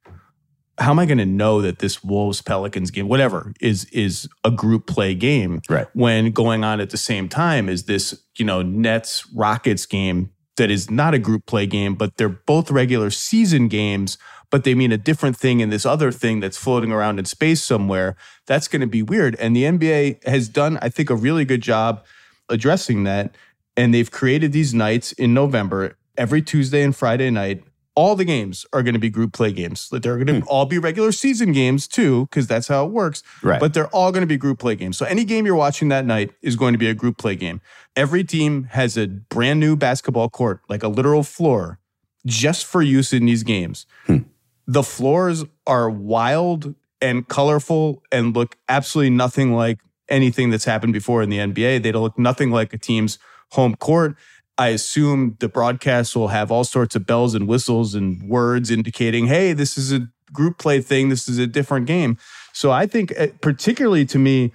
how 0.77 0.92
am 0.92 1.00
I 1.00 1.06
going 1.06 1.20
to 1.20 1.25
know 1.25 1.62
that 1.62 1.80
this 1.80 2.04
Wolves 2.04 2.42
Pelicans 2.42 2.92
game, 2.92 3.08
whatever, 3.08 3.54
is 3.62 3.86
is 3.86 4.27
a 4.44 4.51
group 4.51 4.88
play 4.88 5.15
game 5.15 5.62
right. 5.70 5.88
when 5.94 6.32
going 6.32 6.63
on 6.63 6.82
at 6.82 6.89
the 6.89 6.98
same 6.98 7.30
time 7.30 7.70
is 7.70 7.84
this, 7.84 8.22
you 8.36 8.44
know, 8.44 8.62
Nets 8.62 9.25
Rockets 9.34 9.86
game 9.86 10.32
that 10.58 10.70
is 10.70 10.89
not 10.89 11.13
a 11.13 11.20
group 11.20 11.46
play 11.46 11.65
game, 11.65 11.96
but 11.96 12.18
they're 12.18 12.30
both 12.30 12.72
regular 12.72 13.10
season 13.10 13.68
games, 13.68 14.18
but 14.50 14.64
they 14.64 14.75
mean 14.75 14.92
a 14.92 14.98
different 14.98 15.38
thing 15.38 15.60
in 15.60 15.70
this 15.70 15.86
other 15.86 16.12
thing 16.12 16.40
that's 16.40 16.58
floating 16.58 16.92
around 16.92 17.20
in 17.20 17.25
space 17.25 17.64
somewhere. 17.64 18.16
That's 18.46 18.68
going 18.68 18.82
to 18.82 18.88
be 18.88 19.02
weird. 19.02 19.36
And 19.36 19.56
the 19.56 19.64
NBA 19.64 20.25
has 20.28 20.50
done, 20.50 20.78
I 20.82 20.90
think, 20.90 21.10
a 21.10 21.16
really 21.16 21.46
good 21.46 21.62
job 21.62 22.04
addressing 22.50 23.04
that. 23.04 23.36
And 23.78 23.94
they've 23.94 24.10
created 24.10 24.52
these 24.52 24.74
nights 24.74 25.12
in 25.12 25.34
November 25.34 25.98
every 26.18 26.42
Tuesday 26.42 26.82
and 26.84 26.96
Friday 26.96 27.30
night 27.30 27.64
all 27.96 28.16
the 28.16 28.25
games 28.25 28.66
are 28.74 28.84
going 28.84 28.94
to 28.94 29.00
be 29.00 29.10
group 29.10 29.34
play 29.34 29.52
games. 29.52 29.90
They're 29.90 30.16
going 30.16 30.28
to 30.28 30.40
hmm. 30.42 30.48
all 30.48 30.66
be 30.66 30.78
regular 30.78 31.12
season 31.12 31.54
games 31.54 31.88
too, 31.88 32.25
because 32.25 32.46
that's 32.46 32.68
how 32.68 32.86
it 32.86 32.92
works. 32.92 33.24
Right. 33.42 33.60
But 33.60 33.74
they're 33.74 33.88
all 33.88 34.12
going 34.12 34.22
to 34.22 34.28
be 34.28 34.38
group 34.38 34.60
play 34.60 34.75
games. 34.75 34.98
So 34.98 35.06
any 35.06 35.24
game 35.24 35.46
you're 35.46 35.56
watching 35.56 35.88
that 35.90 36.06
night 36.06 36.32
is 36.42 36.56
going 36.56 36.74
to 36.74 36.78
be 36.78 36.88
a 36.88 36.94
group 36.94 37.18
play 37.18 37.36
game. 37.36 37.62
Every 37.96 38.24
team 38.24 38.66
has 38.66 38.98
a 38.98 39.08
brand 39.08 39.60
new 39.60 39.75
basketball 39.75 40.30
court, 40.30 40.62
like 40.68 40.84
a 40.84 40.90
literal 40.90 41.24
floor, 41.24 41.80
just 42.25 42.66
for 42.66 42.82
use 42.82 43.14
in 43.14 43.25
these 43.25 43.44
games. 43.44 43.86
Hmm. 44.06 44.18
The 44.67 44.84
floors 44.84 45.45
are 45.67 45.89
wild 45.89 46.75
and 47.01 47.27
colorful 47.27 48.03
and 48.12 48.36
look 48.36 48.57
absolutely 48.67 49.12
nothing 49.12 49.53
like 49.53 49.79
anything 50.10 50.50
that's 50.50 50.65
happened 50.65 50.93
before 50.93 51.22
in 51.22 51.29
the 51.29 51.38
NBA. 51.38 51.84
They 51.84 51.91
look 51.91 52.17
nothing 52.17 52.51
like 52.51 52.74
a 52.74 52.77
team's 52.77 53.19
home 53.51 53.75
court. 53.75 54.15
I 54.57 54.69
assume 54.69 55.36
the 55.39 55.50
broadcast 55.50 56.15
will 56.15 56.29
have 56.29 56.51
all 56.51 56.63
sorts 56.63 56.95
of 56.95 57.05
bells 57.05 57.36
and 57.36 57.48
whistles 57.48 57.93
and 57.93 58.24
words 58.24 58.72
indicating, 58.72 59.27
hey, 59.27 59.53
this 59.53 59.77
is 59.77 59.91
a 59.91 60.07
group 60.31 60.57
play 60.57 60.81
thing. 60.81 61.10
This 61.10 61.27
is 61.27 61.38
a 61.38 61.48
different 61.48 61.88
game. 61.88 62.17
So 62.53 62.72
I 62.72 62.88
think, 62.88 63.13
uh, 63.19 63.27
particularly 63.41 64.05
to 64.05 64.19
me, 64.19 64.53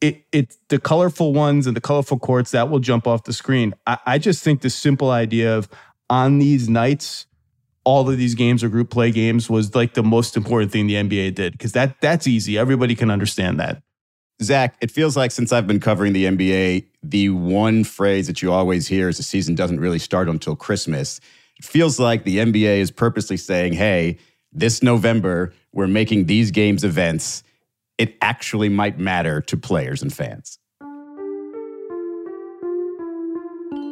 it, 0.00 0.24
it 0.32 0.56
the 0.68 0.78
colorful 0.78 1.32
ones 1.32 1.66
and 1.66 1.76
the 1.76 1.80
colorful 1.80 2.18
courts 2.18 2.50
that 2.52 2.70
will 2.70 2.78
jump 2.78 3.06
off 3.06 3.24
the 3.24 3.32
screen. 3.32 3.74
I, 3.86 3.98
I 4.06 4.18
just 4.18 4.44
think 4.44 4.60
the 4.60 4.70
simple 4.70 5.10
idea 5.10 5.56
of 5.56 5.68
on 6.10 6.38
these 6.38 6.68
nights, 6.68 7.26
all 7.84 8.08
of 8.08 8.16
these 8.16 8.34
games 8.34 8.64
or 8.64 8.68
group 8.68 8.90
play 8.90 9.10
games 9.10 9.48
was 9.50 9.74
like 9.74 9.94
the 9.94 10.02
most 10.02 10.36
important 10.36 10.72
thing 10.72 10.86
the 10.86 10.94
NBA 10.94 11.34
did 11.34 11.52
because 11.52 11.72
that 11.72 12.00
that's 12.00 12.26
easy. 12.26 12.58
Everybody 12.58 12.94
can 12.94 13.10
understand 13.10 13.60
that. 13.60 13.82
Zach, 14.42 14.76
it 14.80 14.90
feels 14.90 15.16
like 15.16 15.30
since 15.30 15.52
I've 15.52 15.66
been 15.66 15.80
covering 15.80 16.12
the 16.12 16.24
NBA, 16.24 16.86
the 17.02 17.30
one 17.30 17.84
phrase 17.84 18.26
that 18.26 18.42
you 18.42 18.52
always 18.52 18.88
hear 18.88 19.08
is 19.08 19.18
the 19.18 19.22
season 19.22 19.54
doesn't 19.54 19.78
really 19.78 19.98
start 19.98 20.28
until 20.28 20.56
Christmas. 20.56 21.20
It 21.58 21.64
feels 21.64 22.00
like 22.00 22.24
the 22.24 22.38
NBA 22.38 22.78
is 22.78 22.90
purposely 22.90 23.36
saying, 23.36 23.74
hey, 23.74 24.18
this 24.52 24.82
November, 24.82 25.52
we're 25.72 25.86
making 25.86 26.26
these 26.26 26.50
games 26.50 26.82
events. 26.82 27.44
It 27.96 28.16
actually 28.20 28.68
might 28.68 28.98
matter 28.98 29.40
to 29.42 29.56
players 29.56 30.02
and 30.02 30.12
fans. 30.12 30.58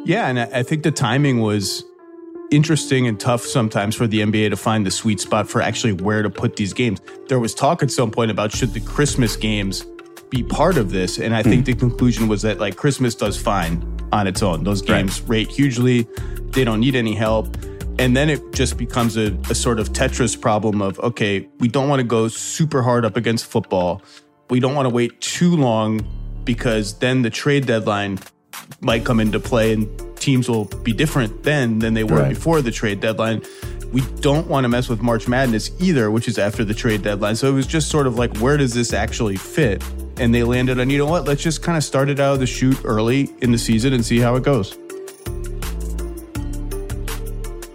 Yeah, 0.05 0.27
and 0.27 0.39
I 0.39 0.63
think 0.63 0.83
the 0.83 0.91
timing 0.91 1.39
was 1.39 1.85
interesting 2.53 3.07
and 3.07 3.19
tough 3.19 3.41
sometimes 3.41 3.95
for 3.95 4.05
the 4.05 4.21
NBA 4.21 4.51
to 4.51 4.55
find 4.55 4.85
the 4.85 4.91
sweet 4.91 5.19
spot 5.19 5.49
for 5.49 5.61
actually 5.61 5.93
where 5.93 6.21
to 6.21 6.29
put 6.29 6.55
these 6.55 6.71
games. 6.71 7.01
There 7.27 7.39
was 7.39 7.53
talk 7.53 7.81
at 7.81 7.89
some 7.89 8.11
point 8.11 8.29
about 8.29 8.51
should 8.51 8.73
the 8.73 8.79
Christmas 8.79 9.35
games 9.35 9.85
be 10.29 10.43
part 10.43 10.77
of 10.77 10.91
this, 10.91 11.19
and 11.19 11.35
I 11.35 11.43
think 11.43 11.65
hmm. 11.65 11.71
the 11.71 11.75
conclusion 11.75 12.27
was 12.27 12.41
that 12.43 12.59
like 12.59 12.75
Christmas 12.75 13.15
does 13.15 13.41
fine 13.41 13.85
on 14.11 14.27
its 14.27 14.43
own. 14.43 14.63
Those 14.63 14.81
games 14.81 15.21
right. 15.21 15.29
rate 15.29 15.51
hugely; 15.51 16.07
they 16.51 16.63
don't 16.63 16.79
need 16.79 16.95
any 16.95 17.15
help. 17.15 17.57
And 17.99 18.17
then 18.17 18.29
it 18.29 18.53
just 18.53 18.77
becomes 18.77 19.17
a, 19.17 19.37
a 19.51 19.55
sort 19.55 19.79
of 19.79 19.93
Tetris 19.93 20.39
problem 20.39 20.81
of 20.81 20.99
okay, 20.99 21.47
we 21.59 21.67
don't 21.67 21.89
want 21.89 21.99
to 21.99 22.03
go 22.03 22.27
super 22.27 22.81
hard 22.81 23.05
up 23.05 23.17
against 23.17 23.45
football. 23.45 24.01
We 24.49 24.59
don't 24.59 24.75
want 24.75 24.87
to 24.87 24.93
wait 24.93 25.21
too 25.21 25.55
long 25.55 26.01
because 26.43 26.99
then 26.99 27.21
the 27.21 27.29
trade 27.29 27.65
deadline 27.65 28.19
might 28.81 29.05
come 29.05 29.19
into 29.19 29.39
play 29.39 29.73
and 29.73 29.87
teams 30.23 30.47
will 30.47 30.65
be 30.65 30.93
different 30.93 31.43
then 31.43 31.79
than 31.79 31.93
they 31.93 32.03
were 32.03 32.21
right. 32.21 32.29
before 32.29 32.61
the 32.61 32.71
trade 32.71 33.01
deadline. 33.01 33.41
We 33.91 34.01
don't 34.21 34.47
want 34.47 34.63
to 34.63 34.69
mess 34.69 34.89
with 34.89 35.01
March 35.01 35.27
Madness 35.27 35.69
either, 35.79 36.09
which 36.09 36.27
is 36.27 36.39
after 36.39 36.63
the 36.63 36.73
trade 36.73 37.03
deadline. 37.03 37.35
So 37.35 37.47
it 37.49 37.53
was 37.53 37.67
just 37.67 37.89
sort 37.89 38.07
of 38.07 38.17
like, 38.17 38.35
where 38.37 38.57
does 38.57 38.73
this 38.73 38.93
actually 38.93 39.35
fit? 39.35 39.83
And 40.17 40.33
they 40.33 40.43
landed 40.43 40.79
on, 40.79 40.89
you 40.89 40.97
know 40.97 41.05
what, 41.05 41.25
let's 41.25 41.43
just 41.43 41.61
kind 41.61 41.77
of 41.77 41.83
start 41.83 42.09
it 42.09 42.19
out 42.19 42.33
of 42.33 42.39
the 42.39 42.47
chute 42.47 42.79
early 42.85 43.29
in 43.41 43.51
the 43.51 43.57
season 43.57 43.93
and 43.93 44.03
see 44.03 44.19
how 44.19 44.35
it 44.35 44.43
goes. 44.43 44.77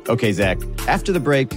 Okay, 0.09 0.33
Zach, 0.33 0.59
after 0.88 1.12
the 1.12 1.21
break, 1.21 1.52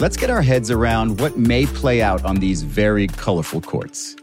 let's 0.00 0.16
get 0.16 0.28
our 0.28 0.42
heads 0.42 0.70
around 0.70 1.20
what 1.20 1.38
may 1.38 1.66
play 1.66 2.02
out 2.02 2.24
on 2.24 2.36
these 2.36 2.62
very 2.62 3.06
colorful 3.06 3.60
courts. 3.60 4.16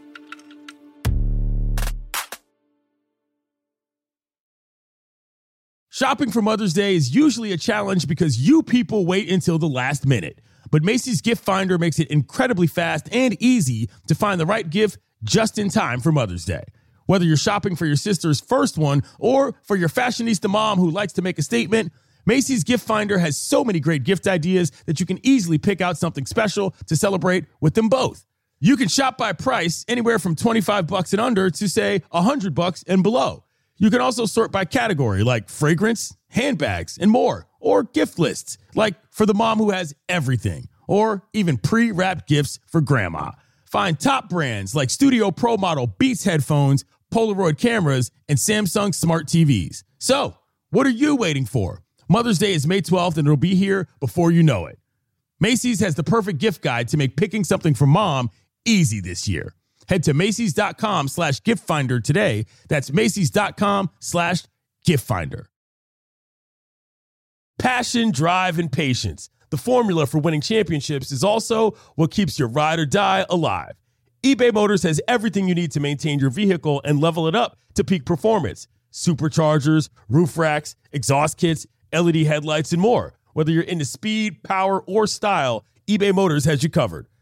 Shopping 6.00 6.30
for 6.30 6.40
Mother's 6.40 6.72
Day 6.72 6.96
is 6.96 7.14
usually 7.14 7.52
a 7.52 7.58
challenge 7.58 8.08
because 8.08 8.40
you 8.40 8.62
people 8.62 9.04
wait 9.04 9.30
until 9.30 9.58
the 9.58 9.68
last 9.68 10.06
minute. 10.06 10.40
But 10.70 10.82
Macy's 10.82 11.20
Gift 11.20 11.44
Finder 11.44 11.76
makes 11.76 11.98
it 11.98 12.08
incredibly 12.08 12.66
fast 12.66 13.06
and 13.12 13.36
easy 13.38 13.90
to 14.06 14.14
find 14.14 14.40
the 14.40 14.46
right 14.46 14.70
gift 14.70 14.96
just 15.24 15.58
in 15.58 15.68
time 15.68 16.00
for 16.00 16.10
Mother's 16.10 16.46
Day. 16.46 16.64
Whether 17.04 17.26
you're 17.26 17.36
shopping 17.36 17.76
for 17.76 17.84
your 17.84 17.96
sister's 17.96 18.40
first 18.40 18.78
one 18.78 19.02
or 19.18 19.54
for 19.62 19.76
your 19.76 19.90
fashionista 19.90 20.48
mom 20.48 20.78
who 20.78 20.90
likes 20.90 21.12
to 21.12 21.22
make 21.22 21.38
a 21.38 21.42
statement, 21.42 21.92
Macy's 22.24 22.64
Gift 22.64 22.86
Finder 22.86 23.18
has 23.18 23.36
so 23.36 23.62
many 23.62 23.78
great 23.78 24.02
gift 24.02 24.26
ideas 24.26 24.72
that 24.86 25.00
you 25.00 25.04
can 25.04 25.20
easily 25.22 25.58
pick 25.58 25.82
out 25.82 25.98
something 25.98 26.24
special 26.24 26.74
to 26.86 26.96
celebrate 26.96 27.44
with 27.60 27.74
them 27.74 27.90
both. 27.90 28.24
You 28.58 28.78
can 28.78 28.88
shop 28.88 29.18
by 29.18 29.34
price 29.34 29.84
anywhere 29.86 30.18
from 30.18 30.34
25 30.34 30.86
bucks 30.86 31.12
and 31.12 31.20
under 31.20 31.50
to 31.50 31.68
say 31.68 32.00
100 32.08 32.54
bucks 32.54 32.84
and 32.88 33.02
below. 33.02 33.44
You 33.80 33.88
can 33.88 34.02
also 34.02 34.26
sort 34.26 34.52
by 34.52 34.66
category 34.66 35.24
like 35.24 35.48
fragrance, 35.48 36.14
handbags, 36.28 36.98
and 36.98 37.10
more, 37.10 37.46
or 37.60 37.82
gift 37.82 38.18
lists 38.18 38.58
like 38.74 38.94
for 39.10 39.24
the 39.24 39.32
mom 39.32 39.56
who 39.56 39.70
has 39.70 39.94
everything, 40.06 40.68
or 40.86 41.24
even 41.32 41.56
pre 41.56 41.90
wrapped 41.90 42.28
gifts 42.28 42.60
for 42.66 42.82
grandma. 42.82 43.30
Find 43.64 43.98
top 43.98 44.28
brands 44.28 44.74
like 44.74 44.90
Studio 44.90 45.30
Pro 45.30 45.56
Model 45.56 45.86
Beats 45.86 46.24
headphones, 46.24 46.84
Polaroid 47.10 47.56
cameras, 47.56 48.10
and 48.28 48.38
Samsung 48.38 48.94
smart 48.94 49.26
TVs. 49.26 49.82
So, 49.98 50.36
what 50.68 50.86
are 50.86 50.90
you 50.90 51.16
waiting 51.16 51.46
for? 51.46 51.82
Mother's 52.06 52.38
Day 52.38 52.52
is 52.52 52.66
May 52.66 52.82
12th 52.82 53.16
and 53.16 53.26
it'll 53.26 53.38
be 53.38 53.54
here 53.54 53.88
before 53.98 54.30
you 54.30 54.42
know 54.42 54.66
it. 54.66 54.78
Macy's 55.40 55.80
has 55.80 55.94
the 55.94 56.04
perfect 56.04 56.38
gift 56.38 56.60
guide 56.60 56.88
to 56.88 56.98
make 56.98 57.16
picking 57.16 57.44
something 57.44 57.72
for 57.72 57.86
mom 57.86 58.28
easy 58.66 59.00
this 59.00 59.26
year. 59.26 59.54
Head 59.90 60.04
to 60.04 60.14
Macy's.com 60.14 61.08
slash 61.08 61.42
gift 61.42 61.66
finder 61.66 61.98
today. 61.98 62.46
That's 62.68 62.92
Macy's.com 62.92 63.90
slash 63.98 64.44
gift 64.84 65.04
finder. 65.04 65.48
Passion, 67.58 68.12
drive, 68.12 68.60
and 68.60 68.70
patience. 68.70 69.30
The 69.50 69.56
formula 69.56 70.06
for 70.06 70.18
winning 70.18 70.42
championships 70.42 71.10
is 71.10 71.24
also 71.24 71.72
what 71.96 72.12
keeps 72.12 72.38
your 72.38 72.46
ride 72.46 72.78
or 72.78 72.86
die 72.86 73.26
alive. 73.28 73.72
eBay 74.22 74.54
Motors 74.54 74.84
has 74.84 75.00
everything 75.08 75.48
you 75.48 75.56
need 75.56 75.72
to 75.72 75.80
maintain 75.80 76.20
your 76.20 76.30
vehicle 76.30 76.80
and 76.84 77.00
level 77.00 77.26
it 77.26 77.34
up 77.34 77.58
to 77.74 77.82
peak 77.82 78.04
performance 78.04 78.68
superchargers, 78.92 79.88
roof 80.08 80.38
racks, 80.38 80.76
exhaust 80.92 81.36
kits, 81.36 81.66
LED 81.92 82.16
headlights, 82.26 82.72
and 82.72 82.80
more. 82.80 83.14
Whether 83.32 83.50
you're 83.50 83.64
into 83.64 83.84
speed, 83.84 84.44
power, 84.44 84.80
or 84.82 85.08
style, 85.08 85.64
eBay 85.88 86.14
Motors 86.14 86.44
has 86.44 86.62
you 86.62 86.70
covered. 86.70 87.09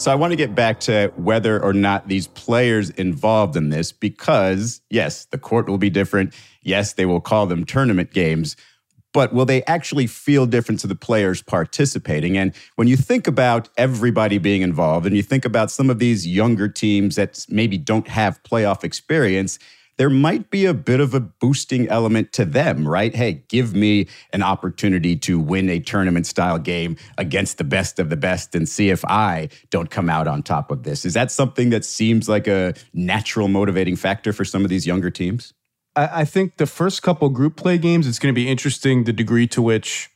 So 0.00 0.10
I 0.10 0.14
want 0.14 0.30
to 0.30 0.36
get 0.36 0.54
back 0.54 0.80
to 0.80 1.12
whether 1.16 1.62
or 1.62 1.74
not 1.74 2.08
these 2.08 2.26
players 2.26 2.88
involved 2.88 3.54
in 3.54 3.68
this, 3.68 3.92
because 3.92 4.80
yes, 4.88 5.26
the 5.26 5.36
court 5.36 5.68
will 5.68 5.76
be 5.76 5.90
different. 5.90 6.32
Yes, 6.62 6.94
they 6.94 7.04
will 7.04 7.20
call 7.20 7.44
them 7.44 7.66
tournament 7.66 8.10
games, 8.14 8.56
but 9.12 9.34
will 9.34 9.44
they 9.44 9.62
actually 9.64 10.06
feel 10.06 10.46
different 10.46 10.80
to 10.80 10.86
the 10.86 10.94
players 10.94 11.42
participating? 11.42 12.38
And 12.38 12.54
when 12.76 12.88
you 12.88 12.96
think 12.96 13.26
about 13.26 13.68
everybody 13.76 14.38
being 14.38 14.62
involved 14.62 15.04
and 15.04 15.14
you 15.14 15.22
think 15.22 15.44
about 15.44 15.70
some 15.70 15.90
of 15.90 15.98
these 15.98 16.26
younger 16.26 16.66
teams 16.66 17.16
that 17.16 17.44
maybe 17.50 17.76
don't 17.76 18.08
have 18.08 18.42
playoff 18.42 18.84
experience, 18.84 19.58
there 20.00 20.08
might 20.08 20.48
be 20.48 20.64
a 20.64 20.72
bit 20.72 20.98
of 20.98 21.12
a 21.12 21.20
boosting 21.20 21.86
element 21.88 22.32
to 22.32 22.46
them, 22.46 22.88
right? 22.88 23.14
Hey, 23.14 23.44
give 23.48 23.74
me 23.74 24.08
an 24.32 24.42
opportunity 24.42 25.14
to 25.16 25.38
win 25.38 25.68
a 25.68 25.78
tournament 25.78 26.26
style 26.26 26.58
game 26.58 26.96
against 27.18 27.58
the 27.58 27.64
best 27.64 27.98
of 27.98 28.08
the 28.08 28.16
best 28.16 28.54
and 28.54 28.66
see 28.66 28.88
if 28.88 29.04
I 29.04 29.50
don't 29.68 29.90
come 29.90 30.08
out 30.08 30.26
on 30.26 30.42
top 30.42 30.70
of 30.70 30.84
this. 30.84 31.04
Is 31.04 31.12
that 31.12 31.30
something 31.30 31.68
that 31.68 31.84
seems 31.84 32.30
like 32.30 32.46
a 32.46 32.72
natural 32.94 33.46
motivating 33.46 33.94
factor 33.94 34.32
for 34.32 34.42
some 34.42 34.64
of 34.64 34.70
these 34.70 34.86
younger 34.86 35.10
teams? 35.10 35.52
I, 35.94 36.24
think 36.24 36.56
the 36.56 36.66
first 36.66 37.02
couple 37.02 37.28
group 37.28 37.56
play 37.56 37.76
games, 37.76 38.06
it's 38.06 38.18
going 38.18 38.34
to 38.34 38.40
be 38.40 38.48
interesting 38.48 39.04
the 39.04 39.12
degree 39.12 39.46
to 39.48 39.60
which 39.60 40.08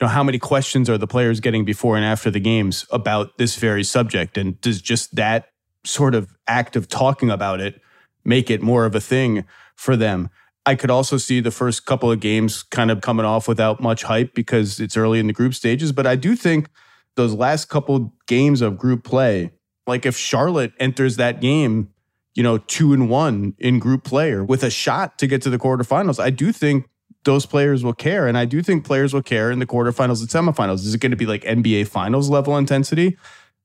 you 0.00 0.06
know 0.06 0.12
how 0.12 0.22
many 0.22 0.38
questions 0.38 0.88
are 0.88 0.96
the 0.96 1.08
players 1.08 1.40
getting 1.40 1.64
before 1.64 1.96
and 1.96 2.04
after 2.04 2.30
the 2.30 2.38
games 2.38 2.86
about 2.92 3.36
this 3.36 3.56
very 3.56 3.82
subject 3.82 4.38
and 4.38 4.60
does 4.60 4.80
just 4.80 5.16
that 5.16 5.48
sort 5.84 6.14
of 6.14 6.36
act 6.46 6.76
of 6.76 6.86
talking 6.86 7.30
about 7.30 7.60
it 7.60 7.82
make 8.28 8.50
it 8.50 8.62
more 8.62 8.84
of 8.84 8.94
a 8.94 9.00
thing 9.00 9.44
for 9.74 9.96
them. 9.96 10.28
I 10.66 10.74
could 10.74 10.90
also 10.90 11.16
see 11.16 11.40
the 11.40 11.50
first 11.50 11.86
couple 11.86 12.12
of 12.12 12.20
games 12.20 12.62
kind 12.62 12.90
of 12.90 13.00
coming 13.00 13.24
off 13.24 13.48
without 13.48 13.80
much 13.80 14.02
hype 14.02 14.34
because 14.34 14.78
it's 14.78 14.98
early 14.98 15.18
in 15.18 15.26
the 15.26 15.32
group 15.32 15.54
stages. 15.54 15.92
But 15.92 16.06
I 16.06 16.14
do 16.14 16.36
think 16.36 16.68
those 17.16 17.32
last 17.32 17.70
couple 17.70 18.12
games 18.26 18.60
of 18.60 18.76
group 18.76 19.02
play, 19.02 19.52
like 19.86 20.04
if 20.04 20.14
Charlotte 20.16 20.72
enters 20.78 21.16
that 21.16 21.40
game, 21.40 21.88
you 22.34 22.42
know, 22.42 22.58
two 22.58 22.92
and 22.92 23.08
one 23.08 23.54
in 23.58 23.78
group 23.78 24.04
play 24.04 24.30
or 24.30 24.44
with 24.44 24.62
a 24.62 24.70
shot 24.70 25.18
to 25.18 25.26
get 25.26 25.40
to 25.42 25.50
the 25.50 25.58
quarterfinals, 25.58 26.22
I 26.22 26.28
do 26.28 26.52
think 26.52 26.86
those 27.24 27.46
players 27.46 27.82
will 27.82 27.94
care. 27.94 28.26
And 28.26 28.36
I 28.36 28.44
do 28.44 28.62
think 28.62 28.84
players 28.84 29.14
will 29.14 29.22
care 29.22 29.50
in 29.50 29.58
the 29.60 29.66
quarterfinals 29.66 30.20
and 30.20 30.28
semifinals. 30.28 30.84
Is 30.84 30.94
it 30.94 31.00
going 31.00 31.12
to 31.12 31.16
be 31.16 31.26
like 31.26 31.42
NBA 31.44 31.88
finals 31.88 32.28
level 32.28 32.56
intensity? 32.58 33.16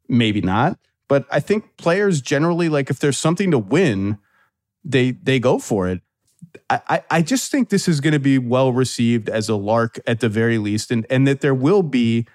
Maybe 0.08 0.40
not. 0.40 0.80
But 1.10 1.28
I 1.30 1.42
think 1.42 1.76
players 1.78 2.22
generally 2.22 2.70
like 2.70 2.90
if 2.90 3.00
there's 3.00 3.18
something 3.18 3.52
to 3.52 3.60
win, 3.60 4.18
they 4.84 5.12
they 5.12 5.40
go 5.40 5.60
for 5.60 5.88
it. 5.88 6.02
I, 6.70 7.02
I 7.10 7.22
just 7.22 7.52
think 7.52 7.70
this 7.70 7.88
is 7.88 8.00
going 8.00 8.14
to 8.14 8.20
be 8.20 8.38
well 8.38 8.74
received 8.74 9.30
as 9.30 9.50
a 9.50 9.56
lark 9.56 10.00
at 10.06 10.20
the 10.20 10.30
very 10.30 10.58
least, 10.58 10.92
and 10.92 11.06
and 11.10 11.28
that 11.28 11.42
there 11.42 11.56
will 11.56 11.84
be 11.84 12.28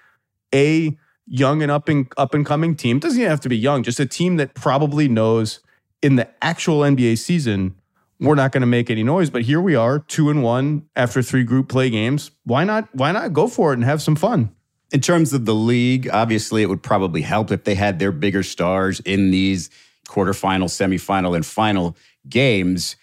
a 0.53 0.97
young 1.27 1.61
and 1.61 1.71
up 1.71 1.87
and 1.87 2.11
up 2.17 2.33
and 2.33 2.45
coming 2.45 2.75
team. 2.75 2.97
It 2.97 3.03
doesn't 3.03 3.19
even 3.19 3.29
have 3.29 3.41
to 3.41 3.49
be 3.49 3.57
young, 3.57 3.83
just 3.83 3.99
a 3.99 4.05
team 4.05 4.37
that 4.37 4.55
probably 4.55 5.07
knows 5.07 5.59
in 6.01 6.15
the 6.15 6.27
actual 6.41 6.79
NBA 6.79 7.17
season 7.17 7.75
we're 8.19 8.35
not 8.35 8.51
going 8.51 8.61
to 8.61 8.67
make 8.67 8.89
any 8.89 9.03
noise. 9.03 9.29
But 9.29 9.43
here 9.43 9.61
we 9.61 9.75
are, 9.75 9.99
two 9.99 10.29
and 10.29 10.43
one 10.43 10.87
after 10.95 11.21
three 11.21 11.43
group 11.43 11.69
play 11.69 11.89
games. 11.89 12.31
Why 12.43 12.63
not? 12.63 12.89
Why 12.93 13.11
not 13.11 13.33
go 13.33 13.47
for 13.47 13.71
it 13.71 13.75
and 13.75 13.85
have 13.85 14.01
some 14.01 14.15
fun? 14.15 14.53
In 14.91 15.01
terms 15.01 15.33
of 15.33 15.45
the 15.45 15.53
league, 15.53 16.09
obviously, 16.11 16.63
it 16.63 16.65
would 16.65 16.83
probably 16.83 17.21
help 17.21 17.51
if 17.51 17.63
they 17.63 17.75
had 17.75 17.99
their 17.99 18.11
bigger 18.11 18.43
stars 18.43 18.99
in 19.01 19.31
these 19.31 19.69
quarterfinal, 20.09 20.65
semifinal, 20.65 21.35
and 21.35 21.45
final 21.45 21.95
games. 22.27 22.95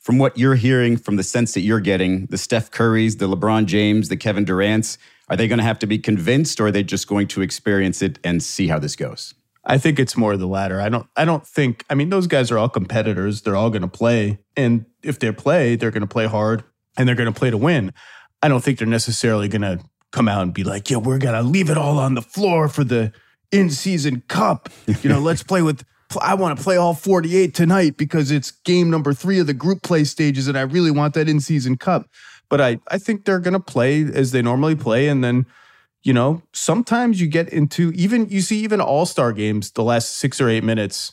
From 0.00 0.18
what 0.18 0.36
you're 0.36 0.56
hearing, 0.56 0.96
from 0.96 1.16
the 1.16 1.22
sense 1.22 1.54
that 1.54 1.60
you're 1.60 1.80
getting, 1.80 2.26
the 2.26 2.38
Steph 2.38 2.70
Currys, 2.70 3.18
the 3.18 3.28
LeBron 3.28 3.66
James, 3.66 4.08
the 4.08 4.16
Kevin 4.16 4.44
Durant's, 4.44 4.98
are 5.28 5.36
they 5.36 5.46
going 5.46 5.58
to 5.58 5.64
have 5.64 5.78
to 5.78 5.86
be 5.86 5.98
convinced 5.98 6.60
or 6.60 6.66
are 6.66 6.70
they 6.70 6.82
just 6.82 7.06
going 7.06 7.28
to 7.28 7.42
experience 7.42 8.02
it 8.02 8.18
and 8.24 8.42
see 8.42 8.66
how 8.66 8.78
this 8.78 8.96
goes? 8.96 9.34
I 9.64 9.78
think 9.78 9.98
it's 9.98 10.16
more 10.16 10.36
the 10.36 10.46
latter. 10.46 10.80
I 10.80 10.88
don't 10.88 11.06
I 11.16 11.24
don't 11.24 11.46
think 11.46 11.84
I 11.88 11.94
mean 11.94 12.10
those 12.10 12.26
guys 12.26 12.50
are 12.50 12.58
all 12.58 12.68
competitors. 12.68 13.42
They're 13.42 13.56
all 13.56 13.70
going 13.70 13.82
to 13.82 13.88
play 13.88 14.40
and 14.56 14.86
if 15.02 15.18
they 15.18 15.30
play, 15.32 15.76
they're 15.76 15.92
going 15.92 16.02
to 16.02 16.08
play 16.08 16.26
hard 16.26 16.64
and 16.96 17.08
they're 17.08 17.14
going 17.14 17.32
to 17.32 17.38
play 17.38 17.50
to 17.50 17.56
win. 17.56 17.92
I 18.42 18.48
don't 18.48 18.62
think 18.62 18.78
they're 18.78 18.88
necessarily 18.88 19.48
going 19.48 19.62
to 19.62 19.78
come 20.10 20.28
out 20.28 20.42
and 20.42 20.52
be 20.52 20.64
like, 20.64 20.90
"Yeah, 20.90 20.96
we're 20.98 21.18
going 21.18 21.34
to 21.34 21.42
leave 21.42 21.70
it 21.70 21.78
all 21.78 21.98
on 21.98 22.14
the 22.14 22.22
floor 22.22 22.68
for 22.68 22.82
the 22.82 23.12
in-season 23.52 24.24
cup." 24.28 24.68
You 25.02 25.08
know, 25.08 25.20
let's 25.30 25.44
play 25.44 25.62
with 25.62 25.84
I 26.20 26.34
want 26.34 26.56
to 26.56 26.62
play 26.62 26.76
all 26.76 26.94
48 26.94 27.54
tonight 27.54 27.96
because 27.96 28.30
it's 28.30 28.50
game 28.50 28.90
number 28.90 29.12
3 29.14 29.38
of 29.40 29.46
the 29.46 29.54
group 29.54 29.82
play 29.82 30.04
stages 30.04 30.48
and 30.48 30.58
I 30.58 30.62
really 30.62 30.90
want 30.90 31.14
that 31.14 31.28
in-season 31.28 31.76
cup. 31.76 32.06
But 32.48 32.60
I, 32.60 32.78
I 32.88 32.98
think 32.98 33.24
they're 33.24 33.40
going 33.40 33.54
to 33.54 33.60
play 33.60 34.02
as 34.02 34.32
they 34.32 34.42
normally 34.42 34.74
play. 34.74 35.08
And 35.08 35.24
then, 35.24 35.46
you 36.02 36.12
know, 36.12 36.42
sometimes 36.52 37.20
you 37.20 37.26
get 37.26 37.48
into 37.48 37.92
even, 37.94 38.28
you 38.28 38.40
see, 38.42 38.58
even 38.60 38.80
all 38.80 39.06
star 39.06 39.32
games, 39.32 39.70
the 39.70 39.82
last 39.82 40.16
six 40.18 40.40
or 40.40 40.48
eight 40.48 40.64
minutes, 40.64 41.12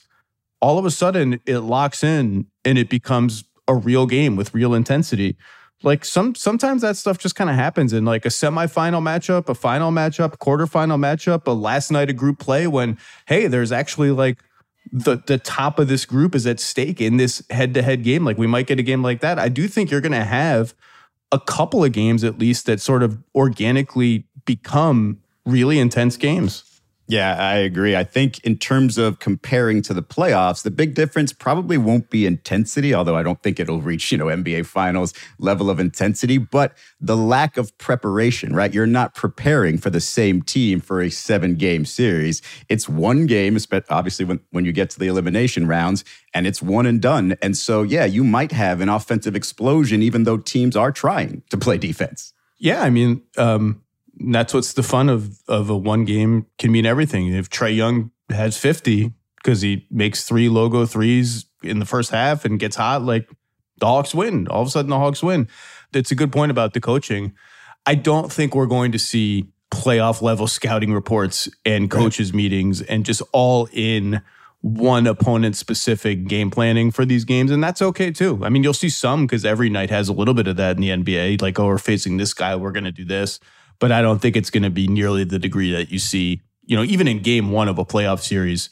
all 0.61 0.77
of 0.77 0.85
a 0.85 0.91
sudden 0.91 1.39
it 1.45 1.59
locks 1.59 2.03
in 2.03 2.47
and 2.65 2.77
it 2.77 2.89
becomes 2.89 3.45
a 3.67 3.75
real 3.75 4.05
game 4.05 4.35
with 4.35 4.53
real 4.53 4.73
intensity. 4.73 5.37
Like 5.81 6.03
some 6.03 6.35
sometimes 6.35 6.81
that 6.81 6.97
stuff 6.97 7.17
just 7.17 7.35
kind 7.35 7.49
of 7.49 7.55
happens 7.55 7.93
in 7.93 8.03
like 8.03 8.25
a 8.25 8.29
semifinal 8.29 9.01
matchup, 9.01 9.47
a 9.47 9.55
final 9.55 9.91
matchup, 9.91 10.37
quarterfinal 10.37 10.99
matchup, 10.99 11.47
a 11.47 11.51
last 11.51 11.89
night 11.89 12.09
of 12.09 12.17
group 12.17 12.37
play 12.37 12.67
when 12.67 12.97
hey, 13.27 13.47
there's 13.47 13.71
actually 13.71 14.11
like 14.11 14.43
the 14.91 15.17
the 15.25 15.38
top 15.38 15.79
of 15.79 15.88
this 15.88 16.05
group 16.05 16.36
is 16.36 16.48
at 16.48 16.59
stake 16.59 17.00
in 17.01 17.17
this 17.17 17.43
head 17.50 17.74
to 17.74 17.81
head 17.81 18.03
game. 18.03 18.25
Like 18.25 18.38
we 18.38 18.48
might 18.48 18.67
get 18.67 18.79
a 18.79 18.83
game 18.83 19.03
like 19.03 19.21
that. 19.21 19.39
I 19.39 19.50
do 19.50 19.67
think 19.67 19.91
you're 19.91 20.01
going 20.01 20.12
to 20.12 20.24
have 20.24 20.74
a 21.31 21.39
couple 21.39 21.83
of 21.83 21.91
games 21.91 22.24
at 22.24 22.39
least 22.39 22.65
that 22.65 22.81
sort 22.81 23.03
of 23.03 23.21
organically 23.36 24.25
become 24.45 25.19
really 25.45 25.79
intense 25.79 26.17
games. 26.17 26.63
Yeah, 27.09 27.35
I 27.43 27.55
agree. 27.55 27.95
I 27.95 28.03
think 28.03 28.37
in 28.43 28.55
terms 28.55 28.99
of 28.99 29.17
comparing 29.17 29.81
to 29.81 29.95
the 29.95 30.03
playoffs, 30.03 30.61
the 30.61 30.69
big 30.69 30.93
difference 30.93 31.33
probably 31.33 31.75
won't 31.75 32.11
be 32.11 32.27
intensity, 32.27 32.93
although 32.93 33.15
I 33.15 33.23
don't 33.23 33.41
think 33.41 33.59
it'll 33.59 33.81
reach, 33.81 34.11
you 34.11 34.17
know, 34.19 34.27
NBA 34.27 34.67
finals 34.67 35.15
level 35.39 35.71
of 35.71 35.79
intensity, 35.79 36.37
but 36.37 36.77
the 37.01 37.17
lack 37.17 37.57
of 37.57 37.75
preparation, 37.79 38.55
right? 38.55 38.71
You're 38.71 38.85
not 38.85 39.15
preparing 39.15 39.79
for 39.79 39.89
the 39.89 39.99
same 39.99 40.43
team 40.43 40.81
for 40.81 41.01
a 41.01 41.09
seven 41.09 41.55
game 41.55 41.83
series. 41.83 42.43
It's 42.69 42.87
one 42.87 43.25
game, 43.25 43.57
obviously 43.89 44.25
when, 44.25 44.39
when 44.51 44.65
you 44.65 44.71
get 44.71 44.91
to 44.91 44.99
the 44.99 45.07
elimination 45.07 45.65
rounds, 45.67 46.05
and 46.35 46.45
it's 46.45 46.61
one 46.61 46.85
and 46.85 47.01
done. 47.01 47.35
And 47.41 47.57
so, 47.57 47.81
yeah, 47.81 48.05
you 48.05 48.23
might 48.23 48.51
have 48.51 48.81
an 48.81 48.89
offensive 48.89 49.36
explosion, 49.36 50.03
even 50.03 50.25
though 50.25 50.38
teams 50.38 50.75
are 50.75 50.91
trying 50.91 51.41
to 51.49 51.57
play 51.57 51.79
defense. 51.79 52.34
Yeah, 52.60 52.84
I 52.84 52.91
mean, 52.91 53.23
um, 53.36 53.81
that's 54.19 54.53
what's 54.53 54.73
the 54.73 54.84
fun 54.84 55.10
of 55.10 55.39
of 55.47 55.69
a 55.69 55.77
one 55.77 56.05
game 56.05 56.45
can 56.58 56.71
mean 56.71 56.86
everything. 56.86 57.34
If 57.34 57.49
Trae 57.49 57.75
Young 57.75 58.12
has 58.29 58.58
50 58.58 59.13
because 59.38 59.62
he 59.62 59.88
makes 59.89 60.23
three 60.23 60.49
logo 60.49 60.86
threes 60.86 61.45
in 61.63 61.79
the 61.79 61.86
first 61.86 62.12
half 62.12 62.45
and 62.45 62.60
gets 62.60 62.75
hot, 62.75 63.03
like 63.03 63.29
the 63.79 63.86
Hawks 63.86 64.13
win. 64.13 64.47
All 64.47 64.62
of 64.62 64.67
a 64.67 64.71
sudden 64.71 64.89
the 64.89 64.99
Hawks 64.99 65.23
win. 65.23 65.47
It's 65.93 66.12
a 66.12 66.15
good 66.15 66.32
point 66.32 66.51
about 66.51 66.73
the 66.73 66.82
coaching. 66.82 67.34
I 67.86 67.95
don't 67.95 68.32
think 68.32 68.53
we're 68.53 68.67
going 68.67 68.91
to 68.91 68.99
see 68.99 69.49
playoff 69.71 70.21
level 70.21 70.47
scouting 70.47 70.93
reports 70.93 71.47
and 71.65 71.89
coaches 71.89 72.29
right. 72.29 72.38
meetings 72.38 72.82
and 72.82 73.05
just 73.05 73.21
all 73.32 73.69
in 73.71 74.21
one 74.62 75.08
opponent 75.08 75.55
specific 75.55 76.27
game 76.27 76.51
planning 76.51 76.91
for 76.91 77.05
these 77.05 77.23
games. 77.23 77.49
And 77.49 77.63
that's 77.63 77.82
okay 77.82 78.12
too. 78.12 78.41
I 78.43 78.49
mean, 78.49 78.63
you'll 78.63 78.73
see 78.73 78.89
some 78.89 79.25
because 79.25 79.45
every 79.45 79.69
night 79.69 79.89
has 79.89 80.10
a 80.10 80.13
little 80.13 80.34
bit 80.34 80.47
of 80.47 80.58
that 80.58 80.75
in 80.75 80.82
the 80.82 80.89
NBA. 80.89 81.41
Like, 81.41 81.58
oh, 81.60 81.67
we're 81.67 81.77
facing 81.77 82.17
this 82.17 82.34
guy, 82.34 82.58
we're 82.58 82.73
going 82.73 82.84
to 82.84 82.91
do 82.91 83.05
this 83.05 83.39
but 83.79 83.91
I 83.91 84.01
don't 84.01 84.19
think 84.19 84.35
it's 84.35 84.49
going 84.49 84.63
to 84.63 84.69
be 84.69 84.87
nearly 84.87 85.23
the 85.23 85.39
degree 85.39 85.71
that 85.71 85.89
you 85.89 85.99
see, 85.99 86.41
you 86.65 86.75
know, 86.75 86.83
even 86.83 87.07
in 87.07 87.21
game 87.21 87.51
one 87.51 87.67
of 87.67 87.77
a 87.77 87.85
playoff 87.85 88.21
series, 88.21 88.69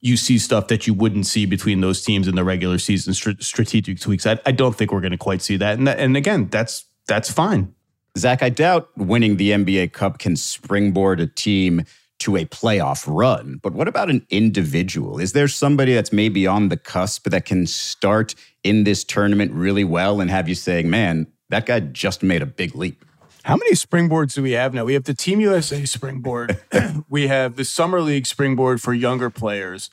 you 0.00 0.16
see 0.16 0.38
stuff 0.38 0.68
that 0.68 0.86
you 0.86 0.94
wouldn't 0.94 1.26
see 1.26 1.46
between 1.46 1.80
those 1.80 2.02
teams 2.02 2.26
in 2.28 2.34
the 2.34 2.44
regular 2.44 2.78
season 2.78 3.12
strategic 3.12 4.00
tweaks. 4.00 4.26
I, 4.26 4.38
I 4.46 4.52
don't 4.52 4.74
think 4.74 4.92
we're 4.92 5.00
going 5.00 5.12
to 5.12 5.18
quite 5.18 5.42
see 5.42 5.56
that. 5.56 5.78
And, 5.78 5.86
that, 5.86 5.98
and 5.98 6.16
again, 6.16 6.48
that's 6.48 6.84
that's 7.06 7.30
fine. 7.30 7.74
Zach, 8.16 8.42
I 8.42 8.48
doubt 8.48 8.90
winning 8.96 9.36
the 9.36 9.50
NBA 9.50 9.92
Cup 9.92 10.18
can 10.18 10.36
springboard 10.36 11.20
a 11.20 11.26
team 11.26 11.84
to 12.20 12.36
a 12.36 12.44
playoff 12.44 13.04
run. 13.06 13.58
But 13.62 13.72
what 13.72 13.88
about 13.88 14.10
an 14.10 14.26
individual? 14.30 15.18
Is 15.18 15.32
there 15.32 15.48
somebody 15.48 15.94
that's 15.94 16.12
maybe 16.12 16.46
on 16.46 16.68
the 16.68 16.76
cusp 16.76 17.28
that 17.28 17.46
can 17.46 17.66
start 17.66 18.34
in 18.62 18.84
this 18.84 19.04
tournament 19.04 19.52
really 19.52 19.84
well 19.84 20.20
and 20.20 20.30
have 20.30 20.48
you 20.48 20.54
saying, 20.54 20.90
man, 20.90 21.26
that 21.48 21.66
guy 21.66 21.80
just 21.80 22.22
made 22.22 22.42
a 22.42 22.46
big 22.46 22.74
leap? 22.74 23.04
How 23.44 23.56
many 23.56 23.72
springboards 23.72 24.34
do 24.34 24.42
we 24.42 24.52
have 24.52 24.74
now? 24.74 24.84
We 24.84 24.94
have 24.94 25.04
the 25.04 25.14
Team 25.14 25.40
USA 25.40 25.84
springboard. 25.84 26.60
we 27.08 27.28
have 27.28 27.56
the 27.56 27.64
Summer 27.64 28.00
League 28.00 28.26
springboard 28.26 28.80
for 28.80 28.92
younger 28.92 29.30
players. 29.30 29.90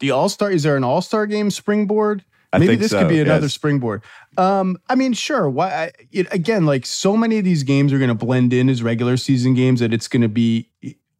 The 0.00 0.10
All 0.10 0.28
Star 0.28 0.50
is 0.50 0.62
there 0.62 0.76
an 0.76 0.84
All 0.84 1.02
Star 1.02 1.26
game 1.26 1.50
springboard? 1.50 2.24
I 2.52 2.58
Maybe 2.58 2.76
this 2.76 2.90
so, 2.90 3.00
could 3.00 3.08
be 3.08 3.20
another 3.20 3.46
yes. 3.46 3.54
springboard. 3.54 4.02
Um, 4.36 4.76
I 4.88 4.96
mean, 4.96 5.12
sure. 5.12 5.48
Why? 5.48 5.72
I, 5.72 5.92
it, 6.10 6.32
again, 6.32 6.66
like 6.66 6.84
so 6.84 7.16
many 7.16 7.38
of 7.38 7.44
these 7.44 7.62
games 7.62 7.92
are 7.92 7.98
going 7.98 8.08
to 8.08 8.14
blend 8.14 8.52
in 8.52 8.68
as 8.68 8.82
regular 8.82 9.16
season 9.16 9.54
games 9.54 9.80
that 9.80 9.94
it's 9.94 10.08
going 10.08 10.22
to 10.22 10.28
be 10.28 10.68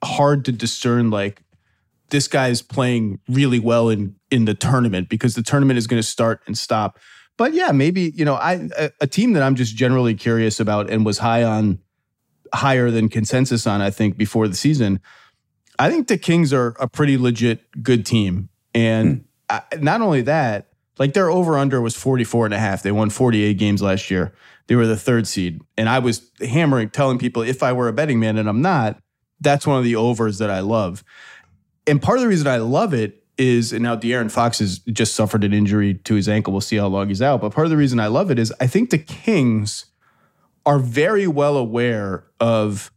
hard 0.03 0.45
to 0.47 0.53
discern. 0.53 1.11
Like 1.11 1.43
this 2.09 2.27
guy's 2.27 2.63
playing 2.63 3.21
really 3.29 3.61
well 3.61 3.89
in 3.89 4.17
in 4.31 4.45
the 4.45 4.55
tournament 4.55 5.09
because 5.09 5.35
the 5.35 5.43
tournament 5.43 5.79
is 5.79 5.87
going 5.87 6.03
to 6.03 6.07
start 6.07 6.43
and 6.47 6.59
stop 6.59 6.99
but 7.41 7.55
yeah, 7.55 7.73
maybe 7.73 8.13
you 8.15 8.27
know, 8.27 8.35
I 8.35 8.69
a, 8.77 8.91
a, 9.01 9.07
team 9.07 9.33
that 9.33 9.43
I'm 9.43 9.55
just 9.55 9.75
generally 9.75 10.15
curious 10.15 10.61
about 10.61 10.91
and 10.91 11.07
was 11.07 11.17
high 11.17 11.43
on, 11.43 11.79
higher 12.53 12.91
than 12.91 13.09
consensus 13.09 13.67
on. 13.67 13.81
I 13.81 13.89
think 13.89 14.19
before 14.19 14.47
the 14.47 14.55
season, 14.55 15.01
I 15.79 15.89
think 15.89 16.09
the 16.09 16.19
Kings 16.19 16.53
are 16.53 16.77
a 16.79 16.87
pretty 16.87 17.17
legit 17.17 17.83
good 17.83 18.05
team, 18.05 18.51
and 18.75 19.25
hmm. 19.51 19.57
I, 19.57 19.63
not 19.79 20.03
only 20.03 20.21
that, 20.21 20.69
like 20.99 21.15
their 21.15 21.31
over 21.31 21.57
under 21.57 21.81
was 21.81 21.97
44 21.97 22.45
and 22.45 22.53
a 22.53 22.59
half. 22.59 22.83
They 22.83 22.93
won 22.93 23.09
48 23.09 23.55
games 23.55 23.81
last 23.81 24.11
year. 24.11 24.35
They 24.67 24.77
were 24.77 24.87
the 24.87 24.95
third 24.95 25.27
seed, 25.27 25.63
and 25.79 25.89
I 25.89 25.99
was 25.99 26.31
hammering, 26.41 26.91
telling 26.91 27.19
people 27.19 27.41
if 27.41 27.63
I 27.63 27.73
were 27.73 27.89
a 27.89 27.93
betting 27.95 28.21
man, 28.21 28.37
and 28.37 28.51
I'm 28.51 28.61
not. 28.61 29.01
That's 29.41 29.67
one 29.67 29.79
of 29.79 29.85
the 29.85 29.97
overs 29.97 30.37
that 30.41 30.51
I 30.51 30.61
love. 30.61 31.03
And 31.87 32.03
part 32.03 32.19
of 32.19 32.23
the 32.23 32.29
reason 32.29 32.49
I 32.49 32.59
love 32.59 32.93
it 32.93 33.20
is 33.41 33.73
and 33.73 33.83
now 33.83 33.97
De'Aaron 33.97 34.31
Fox 34.31 34.59
has 34.59 34.79
just 34.81 35.15
suffered 35.15 35.43
an 35.43 35.53
injury 35.53 35.95
to 35.95 36.15
his 36.15 36.29
ankle. 36.29 36.53
We'll 36.53 36.61
see 36.61 36.77
how 36.77 36.87
long 36.87 37.09
he's 37.09 37.23
out. 37.23 37.41
But 37.41 37.53
part 37.53 37.67
of 37.67 37.71
the 37.71 37.77
reason 37.77 37.99
I 37.99 38.07
love 38.07 38.31
it 38.31 38.39
is 38.39 38.53
I 38.61 38.67
think 38.67 38.91
the 38.91 38.99
Kings 38.99 39.87
are 40.67 40.79
very 40.79 41.27
well 41.27 41.57
aware 41.57 42.25
of 42.39 42.93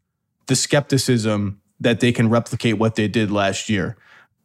the 0.47 0.55
skepticism 0.55 1.61
that 1.79 2.01
they 2.01 2.11
can 2.11 2.29
replicate 2.29 2.77
what 2.77 2.95
they 2.95 3.07
did 3.07 3.31
last 3.31 3.69
year. 3.69 3.97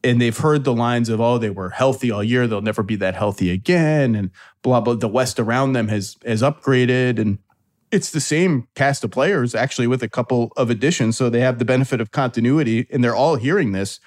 And 0.04 0.20
they've 0.20 0.37
heard 0.37 0.62
the 0.62 0.72
lines 0.72 1.08
of, 1.08 1.20
oh, 1.20 1.38
they 1.38 1.50
were 1.50 1.70
healthy 1.70 2.12
all 2.12 2.22
year. 2.22 2.46
They'll 2.46 2.62
never 2.62 2.84
be 2.84 2.94
that 2.96 3.16
healthy 3.16 3.50
again. 3.50 4.14
And 4.14 4.30
blah, 4.62 4.80
blah. 4.80 4.94
The 4.94 5.08
West 5.08 5.40
around 5.40 5.72
them 5.72 5.88
has 5.88 6.16
has 6.24 6.40
upgraded. 6.40 7.18
And 7.18 7.38
it's 7.90 8.12
the 8.12 8.20
same 8.20 8.68
cast 8.76 9.02
of 9.02 9.11
players, 9.11 9.56
actually, 9.56 9.88
with 9.88 10.02
a 10.04 10.08
couple 10.08 10.52
of 10.56 10.70
additions. 10.70 11.16
So 11.16 11.28
they 11.28 11.40
have 11.40 11.58
the 11.58 11.64
benefit 11.64 12.00
of 12.00 12.12
continuity 12.12 12.87
and 12.90 13.02
they're 13.02 13.16
all 13.16 13.34
hearing 13.34 13.72
this. 13.72 13.98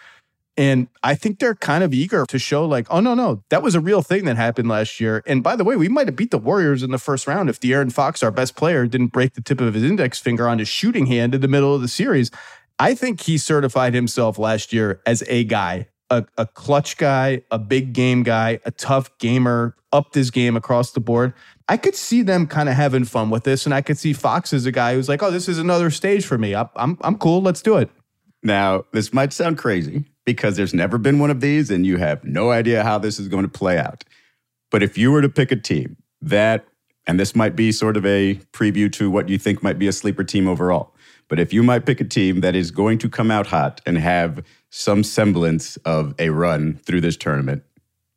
And 0.57 0.89
I 1.01 1.15
think 1.15 1.39
they're 1.39 1.55
kind 1.55 1.83
of 1.83 1.93
eager 1.93 2.25
to 2.27 2.37
show, 2.37 2.65
like, 2.65 2.85
oh, 2.89 2.99
no, 2.99 3.13
no, 3.13 3.43
that 3.49 3.63
was 3.63 3.73
a 3.73 3.79
real 3.79 4.01
thing 4.01 4.25
that 4.25 4.35
happened 4.35 4.67
last 4.67 4.99
year. 4.99 5.23
And 5.25 5.41
by 5.41 5.55
the 5.55 5.63
way, 5.63 5.77
we 5.77 5.87
might 5.87 6.07
have 6.07 6.15
beat 6.15 6.31
the 6.31 6.37
Warriors 6.37 6.83
in 6.83 6.91
the 6.91 6.97
first 6.97 7.25
round 7.25 7.49
if 7.49 7.59
De'Aaron 7.59 7.91
Fox, 7.91 8.21
our 8.21 8.31
best 8.31 8.55
player, 8.55 8.85
didn't 8.85 9.07
break 9.07 9.33
the 9.33 9.41
tip 9.41 9.61
of 9.61 9.73
his 9.73 9.83
index 9.83 10.19
finger 10.19 10.47
on 10.47 10.59
his 10.59 10.67
shooting 10.67 11.05
hand 11.05 11.33
in 11.33 11.41
the 11.41 11.47
middle 11.47 11.73
of 11.73 11.81
the 11.81 11.87
series. 11.87 12.31
I 12.79 12.95
think 12.95 13.21
he 13.21 13.37
certified 13.37 13.93
himself 13.93 14.37
last 14.37 14.73
year 14.73 15.01
as 15.05 15.23
a 15.27 15.43
guy 15.45 15.87
a, 16.11 16.25
a 16.37 16.45
clutch 16.45 16.97
guy, 16.97 17.41
a 17.49 17.57
big 17.57 17.93
game 17.93 18.21
guy, 18.21 18.59
a 18.65 18.71
tough 18.71 19.17
gamer, 19.17 19.75
upped 19.93 20.13
his 20.13 20.29
game 20.29 20.55
across 20.55 20.91
the 20.91 20.99
board. 20.99 21.33
I 21.67 21.77
could 21.77 21.95
see 21.95 22.21
them 22.21 22.47
kind 22.47 22.69
of 22.69 22.75
having 22.75 23.05
fun 23.05 23.29
with 23.29 23.45
this, 23.45 23.65
and 23.65 23.73
I 23.73 23.81
could 23.81 23.97
see 23.97 24.13
Fox 24.13 24.53
as 24.53 24.65
a 24.65 24.71
guy 24.71 24.93
who's 24.93 25.07
like, 25.07 25.23
"Oh, 25.23 25.31
this 25.31 25.47
is 25.47 25.57
another 25.57 25.89
stage 25.89 26.25
for 26.25 26.37
me. 26.37 26.53
I'm 26.53 26.69
I'm, 26.75 26.97
I'm 27.01 27.17
cool. 27.17 27.41
Let's 27.41 27.61
do 27.61 27.77
it." 27.77 27.89
Now, 28.43 28.85
this 28.91 29.13
might 29.13 29.33
sound 29.33 29.57
crazy 29.57 30.05
because 30.25 30.57
there's 30.57 30.73
never 30.73 30.97
been 30.97 31.19
one 31.19 31.29
of 31.29 31.41
these, 31.41 31.69
and 31.69 31.85
you 31.85 31.97
have 31.97 32.23
no 32.23 32.51
idea 32.51 32.83
how 32.83 32.97
this 32.97 33.19
is 33.19 33.27
going 33.27 33.43
to 33.43 33.49
play 33.49 33.77
out. 33.77 34.03
But 34.69 34.81
if 34.81 34.97
you 34.97 35.11
were 35.11 35.21
to 35.21 35.29
pick 35.29 35.51
a 35.51 35.55
team 35.55 35.97
that, 36.21 36.65
and 37.05 37.19
this 37.19 37.35
might 37.35 37.55
be 37.55 37.71
sort 37.71 37.97
of 37.97 38.05
a 38.05 38.35
preview 38.53 38.91
to 38.93 39.09
what 39.09 39.29
you 39.29 39.37
think 39.37 39.61
might 39.61 39.79
be 39.79 39.87
a 39.87 39.91
sleeper 39.91 40.23
team 40.23 40.47
overall, 40.47 40.93
but 41.27 41.39
if 41.39 41.53
you 41.53 41.63
might 41.63 41.85
pick 41.85 42.01
a 42.01 42.05
team 42.05 42.41
that 42.41 42.55
is 42.55 42.71
going 42.71 42.97
to 42.99 43.09
come 43.09 43.31
out 43.31 43.47
hot 43.47 43.79
and 43.85 43.97
have 43.97 44.43
some 44.69 45.03
semblance 45.03 45.77
of 45.77 46.13
a 46.19 46.29
run 46.29 46.77
through 46.85 47.01
this 47.01 47.17
tournament, 47.17 47.63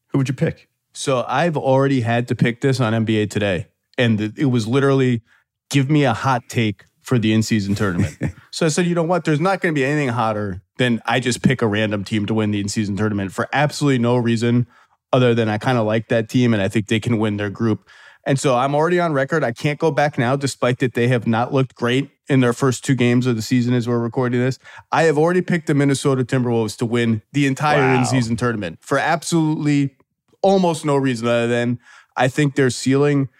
who 0.08 0.18
would 0.18 0.28
you 0.28 0.34
pick? 0.34 0.68
So 0.94 1.24
I've 1.28 1.56
already 1.56 2.00
had 2.00 2.28
to 2.28 2.34
pick 2.34 2.60
this 2.60 2.80
on 2.80 2.92
NBA 2.92 3.30
today. 3.30 3.66
And 3.98 4.20
it 4.20 4.46
was 4.46 4.66
literally 4.66 5.22
give 5.70 5.90
me 5.90 6.04
a 6.04 6.12
hot 6.12 6.42
take 6.48 6.84
for 7.02 7.18
the 7.18 7.32
in 7.32 7.42
season 7.42 7.74
tournament. 7.74 8.16
so 8.54 8.64
I 8.64 8.68
said, 8.68 8.86
you 8.86 8.94
know 8.94 9.02
what? 9.02 9.24
There's 9.24 9.40
not 9.40 9.60
going 9.60 9.74
to 9.74 9.76
be 9.76 9.84
anything 9.84 10.10
hotter 10.10 10.62
than 10.76 11.02
I 11.06 11.18
just 11.18 11.42
pick 11.42 11.60
a 11.60 11.66
random 11.66 12.04
team 12.04 12.24
to 12.26 12.34
win 12.34 12.52
the 12.52 12.60
in 12.60 12.68
season 12.68 12.96
tournament 12.96 13.32
for 13.32 13.48
absolutely 13.52 13.98
no 13.98 14.16
reason 14.16 14.68
other 15.12 15.34
than 15.34 15.48
I 15.48 15.58
kind 15.58 15.76
of 15.76 15.86
like 15.86 16.06
that 16.06 16.28
team 16.28 16.54
and 16.54 16.62
I 16.62 16.68
think 16.68 16.86
they 16.86 17.00
can 17.00 17.18
win 17.18 17.36
their 17.36 17.50
group. 17.50 17.88
And 18.24 18.38
so 18.38 18.56
I'm 18.56 18.76
already 18.76 19.00
on 19.00 19.12
record. 19.12 19.42
I 19.42 19.50
can't 19.50 19.80
go 19.80 19.90
back 19.90 20.18
now, 20.18 20.36
despite 20.36 20.78
that 20.78 20.94
they 20.94 21.08
have 21.08 21.26
not 21.26 21.52
looked 21.52 21.74
great 21.74 22.12
in 22.28 22.38
their 22.38 22.52
first 22.52 22.84
two 22.84 22.94
games 22.94 23.26
of 23.26 23.34
the 23.34 23.42
season 23.42 23.74
as 23.74 23.88
we're 23.88 23.98
recording 23.98 24.38
this. 24.38 24.60
I 24.92 25.02
have 25.02 25.18
already 25.18 25.42
picked 25.42 25.66
the 25.66 25.74
Minnesota 25.74 26.24
Timberwolves 26.24 26.78
to 26.78 26.86
win 26.86 27.22
the 27.32 27.48
entire 27.48 27.80
wow. 27.80 27.98
in 27.98 28.04
season 28.06 28.36
tournament 28.36 28.78
for 28.80 28.98
absolutely 28.98 29.96
almost 30.42 30.84
no 30.84 30.94
reason 30.94 31.26
other 31.26 31.48
than 31.48 31.80
I 32.16 32.28
think 32.28 32.54
their 32.54 32.70
ceiling 32.70 33.30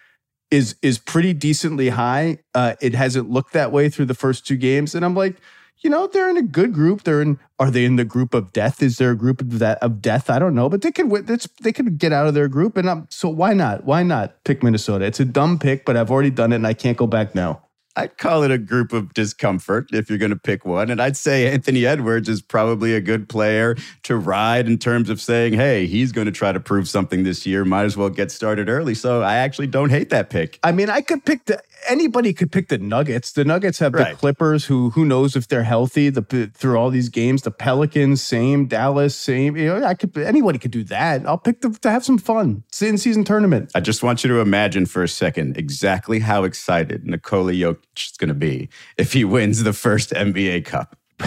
is 0.51 0.75
is 0.81 0.97
pretty 0.97 1.33
decently 1.33 1.89
high. 1.89 2.39
Uh, 2.53 2.75
it 2.81 2.93
hasn't 2.93 3.29
looked 3.29 3.53
that 3.53 3.71
way 3.71 3.89
through 3.89 4.05
the 4.05 4.13
first 4.13 4.45
two 4.45 4.57
games, 4.57 4.95
and 4.95 5.03
I'm 5.03 5.15
like, 5.15 5.37
you 5.79 5.89
know, 5.89 6.07
they're 6.07 6.29
in 6.29 6.37
a 6.37 6.43
good 6.43 6.73
group. 6.73 7.03
They're 7.03 7.21
in. 7.21 7.39
Are 7.59 7.71
they 7.71 7.85
in 7.85 7.95
the 7.95 8.05
group 8.05 8.33
of 8.33 8.53
death? 8.53 8.81
Is 8.81 8.97
there 8.97 9.11
a 9.11 9.15
group 9.15 9.41
of 9.41 9.59
that 9.59 9.77
of 9.79 10.01
death? 10.01 10.29
I 10.29 10.39
don't 10.39 10.55
know, 10.55 10.69
but 10.69 10.81
they 10.81 10.91
could. 10.91 11.09
They 11.61 11.71
could 11.71 11.97
get 11.97 12.13
out 12.13 12.27
of 12.27 12.33
their 12.33 12.47
group, 12.47 12.77
and 12.77 12.89
I'm, 12.89 13.07
so 13.09 13.29
why 13.29 13.53
not? 13.53 13.85
Why 13.85 14.03
not 14.03 14.43
pick 14.43 14.63
Minnesota? 14.63 15.05
It's 15.05 15.19
a 15.19 15.25
dumb 15.25 15.59
pick, 15.59 15.85
but 15.85 15.97
I've 15.97 16.11
already 16.11 16.31
done 16.31 16.53
it, 16.53 16.57
and 16.57 16.67
I 16.67 16.73
can't 16.73 16.97
go 16.97 17.07
back 17.07 17.35
now. 17.35 17.64
I'd 17.95 18.17
call 18.17 18.43
it 18.43 18.51
a 18.51 18.57
group 18.57 18.91
of 18.91 19.13
discomfort 19.13 19.89
if 19.93 20.09
you're 20.09 20.19
going 20.19 20.31
to 20.31 20.35
pick 20.35 20.65
one. 20.65 20.89
And 20.89 21.01
I'd 21.01 21.15
say 21.15 21.51
Anthony 21.51 21.85
Edwards 21.85 22.27
is 22.27 22.41
probably 22.41 22.93
a 22.93 23.01
good 23.01 23.29
player 23.29 23.75
to 24.03 24.17
ride 24.17 24.67
in 24.67 24.77
terms 24.77 25.09
of 25.09 25.21
saying, 25.21 25.53
hey, 25.53 25.85
he's 25.85 26.11
going 26.11 26.25
to 26.25 26.31
try 26.31 26.51
to 26.51 26.59
prove 26.59 26.89
something 26.89 27.23
this 27.23 27.45
year. 27.45 27.63
Might 27.63 27.85
as 27.85 27.95
well 27.95 28.09
get 28.09 28.31
started 28.31 28.69
early. 28.69 28.95
So 28.95 29.21
I 29.21 29.35
actually 29.35 29.67
don't 29.67 29.89
hate 29.89 30.09
that 30.09 30.29
pick. 30.29 30.59
I 30.63 30.71
mean, 30.71 30.89
I 30.89 31.01
could 31.01 31.23
pick 31.23 31.45
the 31.45 31.61
anybody 31.87 32.33
could 32.33 32.51
pick 32.51 32.69
the 32.69 32.77
Nuggets. 32.77 33.31
The 33.31 33.45
Nuggets 33.45 33.79
have 33.79 33.93
right. 33.93 34.11
the 34.11 34.15
Clippers, 34.17 34.65
who 34.65 34.89
who 34.91 35.05
knows 35.05 35.35
if 35.35 35.47
they're 35.47 35.63
healthy 35.63 36.09
the, 36.09 36.51
through 36.53 36.77
all 36.77 36.89
these 36.89 37.09
games. 37.09 37.43
The 37.43 37.51
Pelicans, 37.51 38.21
same. 38.21 38.67
Dallas, 38.67 39.15
same. 39.15 39.55
You 39.55 39.67
know, 39.67 39.85
I 39.85 39.93
could 39.93 40.17
anybody 40.17 40.59
could 40.59 40.71
do 40.71 40.83
that. 40.85 41.25
I'll 41.25 41.37
pick 41.37 41.61
them 41.61 41.75
to 41.75 41.89
have 41.89 42.05
some 42.05 42.17
fun. 42.17 42.63
It's 42.69 42.81
in 42.81 42.97
season 42.97 43.23
tournament. 43.23 43.71
I 43.75 43.79
just 43.79 44.03
want 44.03 44.23
you 44.23 44.29
to 44.29 44.39
imagine 44.39 44.85
for 44.85 45.03
a 45.03 45.07
second 45.07 45.57
exactly 45.57 46.19
how 46.19 46.43
excited 46.43 47.05
Nikola 47.05 47.53
Jokic 47.53 48.11
is 48.11 48.17
going 48.17 48.29
to 48.29 48.33
be 48.33 48.69
if 48.97 49.13
he 49.13 49.23
wins 49.23 49.63
the 49.63 49.73
first 49.73 50.11
NBA 50.11 50.65
Cup. 50.65 50.97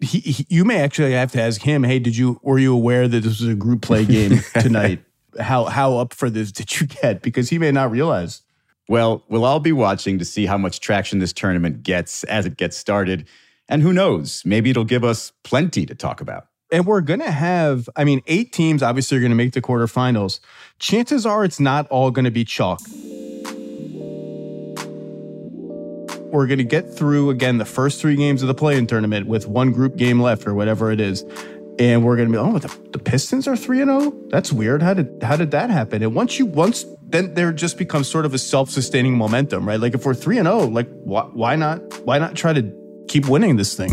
he, 0.00 0.20
he, 0.20 0.46
you 0.48 0.64
may 0.64 0.80
actually 0.80 1.12
have 1.12 1.32
to 1.32 1.42
ask 1.42 1.62
him. 1.62 1.82
Hey, 1.84 1.98
did 1.98 2.16
you 2.16 2.40
were 2.42 2.58
you 2.58 2.74
aware 2.74 3.08
that 3.08 3.20
this 3.20 3.40
was 3.40 3.48
a 3.48 3.54
group 3.54 3.82
play 3.82 4.04
game 4.04 4.40
tonight? 4.60 5.02
how 5.40 5.64
how 5.64 5.98
up 5.98 6.14
for 6.14 6.30
this 6.30 6.52
did 6.52 6.80
you 6.80 6.86
get? 6.86 7.22
Because 7.22 7.50
he 7.50 7.58
may 7.58 7.70
not 7.70 7.90
realize. 7.90 8.42
Well, 8.88 9.24
we'll 9.28 9.44
all 9.44 9.60
be 9.60 9.72
watching 9.72 10.18
to 10.18 10.24
see 10.24 10.46
how 10.46 10.58
much 10.58 10.80
traction 10.80 11.18
this 11.18 11.32
tournament 11.32 11.82
gets 11.82 12.22
as 12.24 12.46
it 12.46 12.56
gets 12.56 12.76
started. 12.76 13.26
And 13.68 13.82
who 13.82 13.92
knows, 13.92 14.42
maybe 14.44 14.70
it'll 14.70 14.84
give 14.84 15.02
us 15.02 15.32
plenty 15.42 15.86
to 15.86 15.94
talk 15.94 16.20
about. 16.20 16.46
And 16.70 16.86
we're 16.86 17.00
going 17.00 17.20
to 17.20 17.30
have, 17.30 17.88
I 17.96 18.04
mean, 18.04 18.22
eight 18.26 18.52
teams 18.52 18.82
obviously 18.82 19.18
are 19.18 19.20
going 19.20 19.30
to 19.30 19.36
make 19.36 19.52
the 19.52 19.62
quarterfinals. 19.62 20.40
Chances 20.78 21.26
are 21.26 21.44
it's 21.44 21.60
not 21.60 21.88
all 21.88 22.10
going 22.10 22.24
to 22.24 22.30
be 22.30 22.44
chalk. 22.44 22.80
We're 26.32 26.46
going 26.46 26.58
to 26.58 26.64
get 26.64 26.92
through, 26.92 27.30
again, 27.30 27.58
the 27.58 27.64
first 27.64 28.00
three 28.00 28.16
games 28.16 28.42
of 28.42 28.48
the 28.48 28.54
play 28.54 28.76
in 28.76 28.86
tournament 28.86 29.26
with 29.26 29.46
one 29.46 29.72
group 29.72 29.96
game 29.96 30.20
left 30.20 30.46
or 30.46 30.54
whatever 30.54 30.90
it 30.90 31.00
is. 31.00 31.24
And 31.78 32.04
we're 32.04 32.16
going 32.16 32.28
to 32.28 32.32
be, 32.32 32.38
oh, 32.38 32.58
the, 32.58 32.76
the 32.90 32.98
Pistons 32.98 33.46
are 33.46 33.56
3 33.56 33.78
0? 33.78 34.12
That's 34.28 34.52
weird. 34.52 34.82
How 34.82 34.94
did, 34.94 35.22
how 35.22 35.36
did 35.36 35.50
that 35.52 35.70
happen? 35.70 36.02
And 36.02 36.14
once 36.14 36.38
you, 36.38 36.46
once 36.46 36.84
then 37.08 37.34
there 37.34 37.52
just 37.52 37.78
becomes 37.78 38.08
sort 38.08 38.26
of 38.26 38.34
a 38.34 38.38
self-sustaining 38.38 39.16
momentum, 39.16 39.66
right? 39.66 39.80
Like 39.80 39.94
if 39.94 40.04
we're 40.04 40.14
three 40.14 40.38
and 40.38 40.46
zero, 40.46 40.60
oh, 40.60 40.64
like 40.66 40.88
why, 41.04 41.22
why 41.32 41.56
not? 41.56 41.80
Why 42.04 42.18
not 42.18 42.34
try 42.34 42.52
to 42.52 42.72
keep 43.08 43.28
winning 43.28 43.56
this 43.56 43.76
thing? 43.76 43.90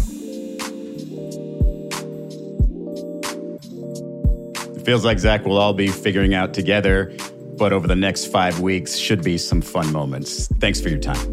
It 4.76 4.86
feels 4.86 5.06
like 5.06 5.20
Zach 5.20 5.46
will 5.46 5.58
all 5.58 5.74
be 5.74 5.88
figuring 5.88 6.34
out 6.34 6.54
together, 6.54 7.16
but 7.58 7.72
over 7.72 7.88
the 7.88 7.96
next 7.96 8.26
five 8.26 8.60
weeks 8.60 8.98
should 8.98 9.24
be 9.24 9.38
some 9.38 9.62
fun 9.62 9.92
moments. 9.94 10.48
Thanks 10.60 10.82
for 10.82 10.90
your 10.90 11.00
time. 11.00 11.32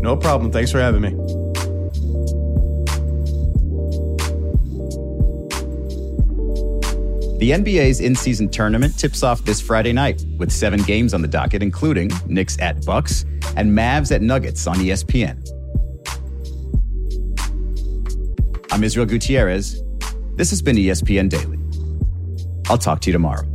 No 0.00 0.16
problem. 0.16 0.50
Thanks 0.50 0.72
for 0.72 0.80
having 0.80 1.02
me. 1.02 1.39
The 7.40 7.52
NBA's 7.52 8.00
in-season 8.00 8.50
tournament 8.50 8.98
tips 8.98 9.22
off 9.22 9.42
this 9.46 9.62
Friday 9.62 9.94
night 9.94 10.26
with 10.36 10.52
seven 10.52 10.82
games 10.82 11.14
on 11.14 11.22
the 11.22 11.26
docket, 11.26 11.62
including 11.62 12.10
Knicks 12.26 12.58
at 12.60 12.84
Bucks 12.84 13.24
and 13.56 13.72
Mavs 13.72 14.14
at 14.14 14.20
Nuggets 14.20 14.66
on 14.66 14.76
ESPN. 14.76 15.40
I'm 18.70 18.84
Israel 18.84 19.06
Gutierrez. 19.06 19.82
This 20.36 20.50
has 20.50 20.60
been 20.60 20.76
ESPN 20.76 21.30
Daily. 21.30 21.58
I'll 22.68 22.76
talk 22.76 23.00
to 23.00 23.08
you 23.08 23.14
tomorrow. 23.14 23.49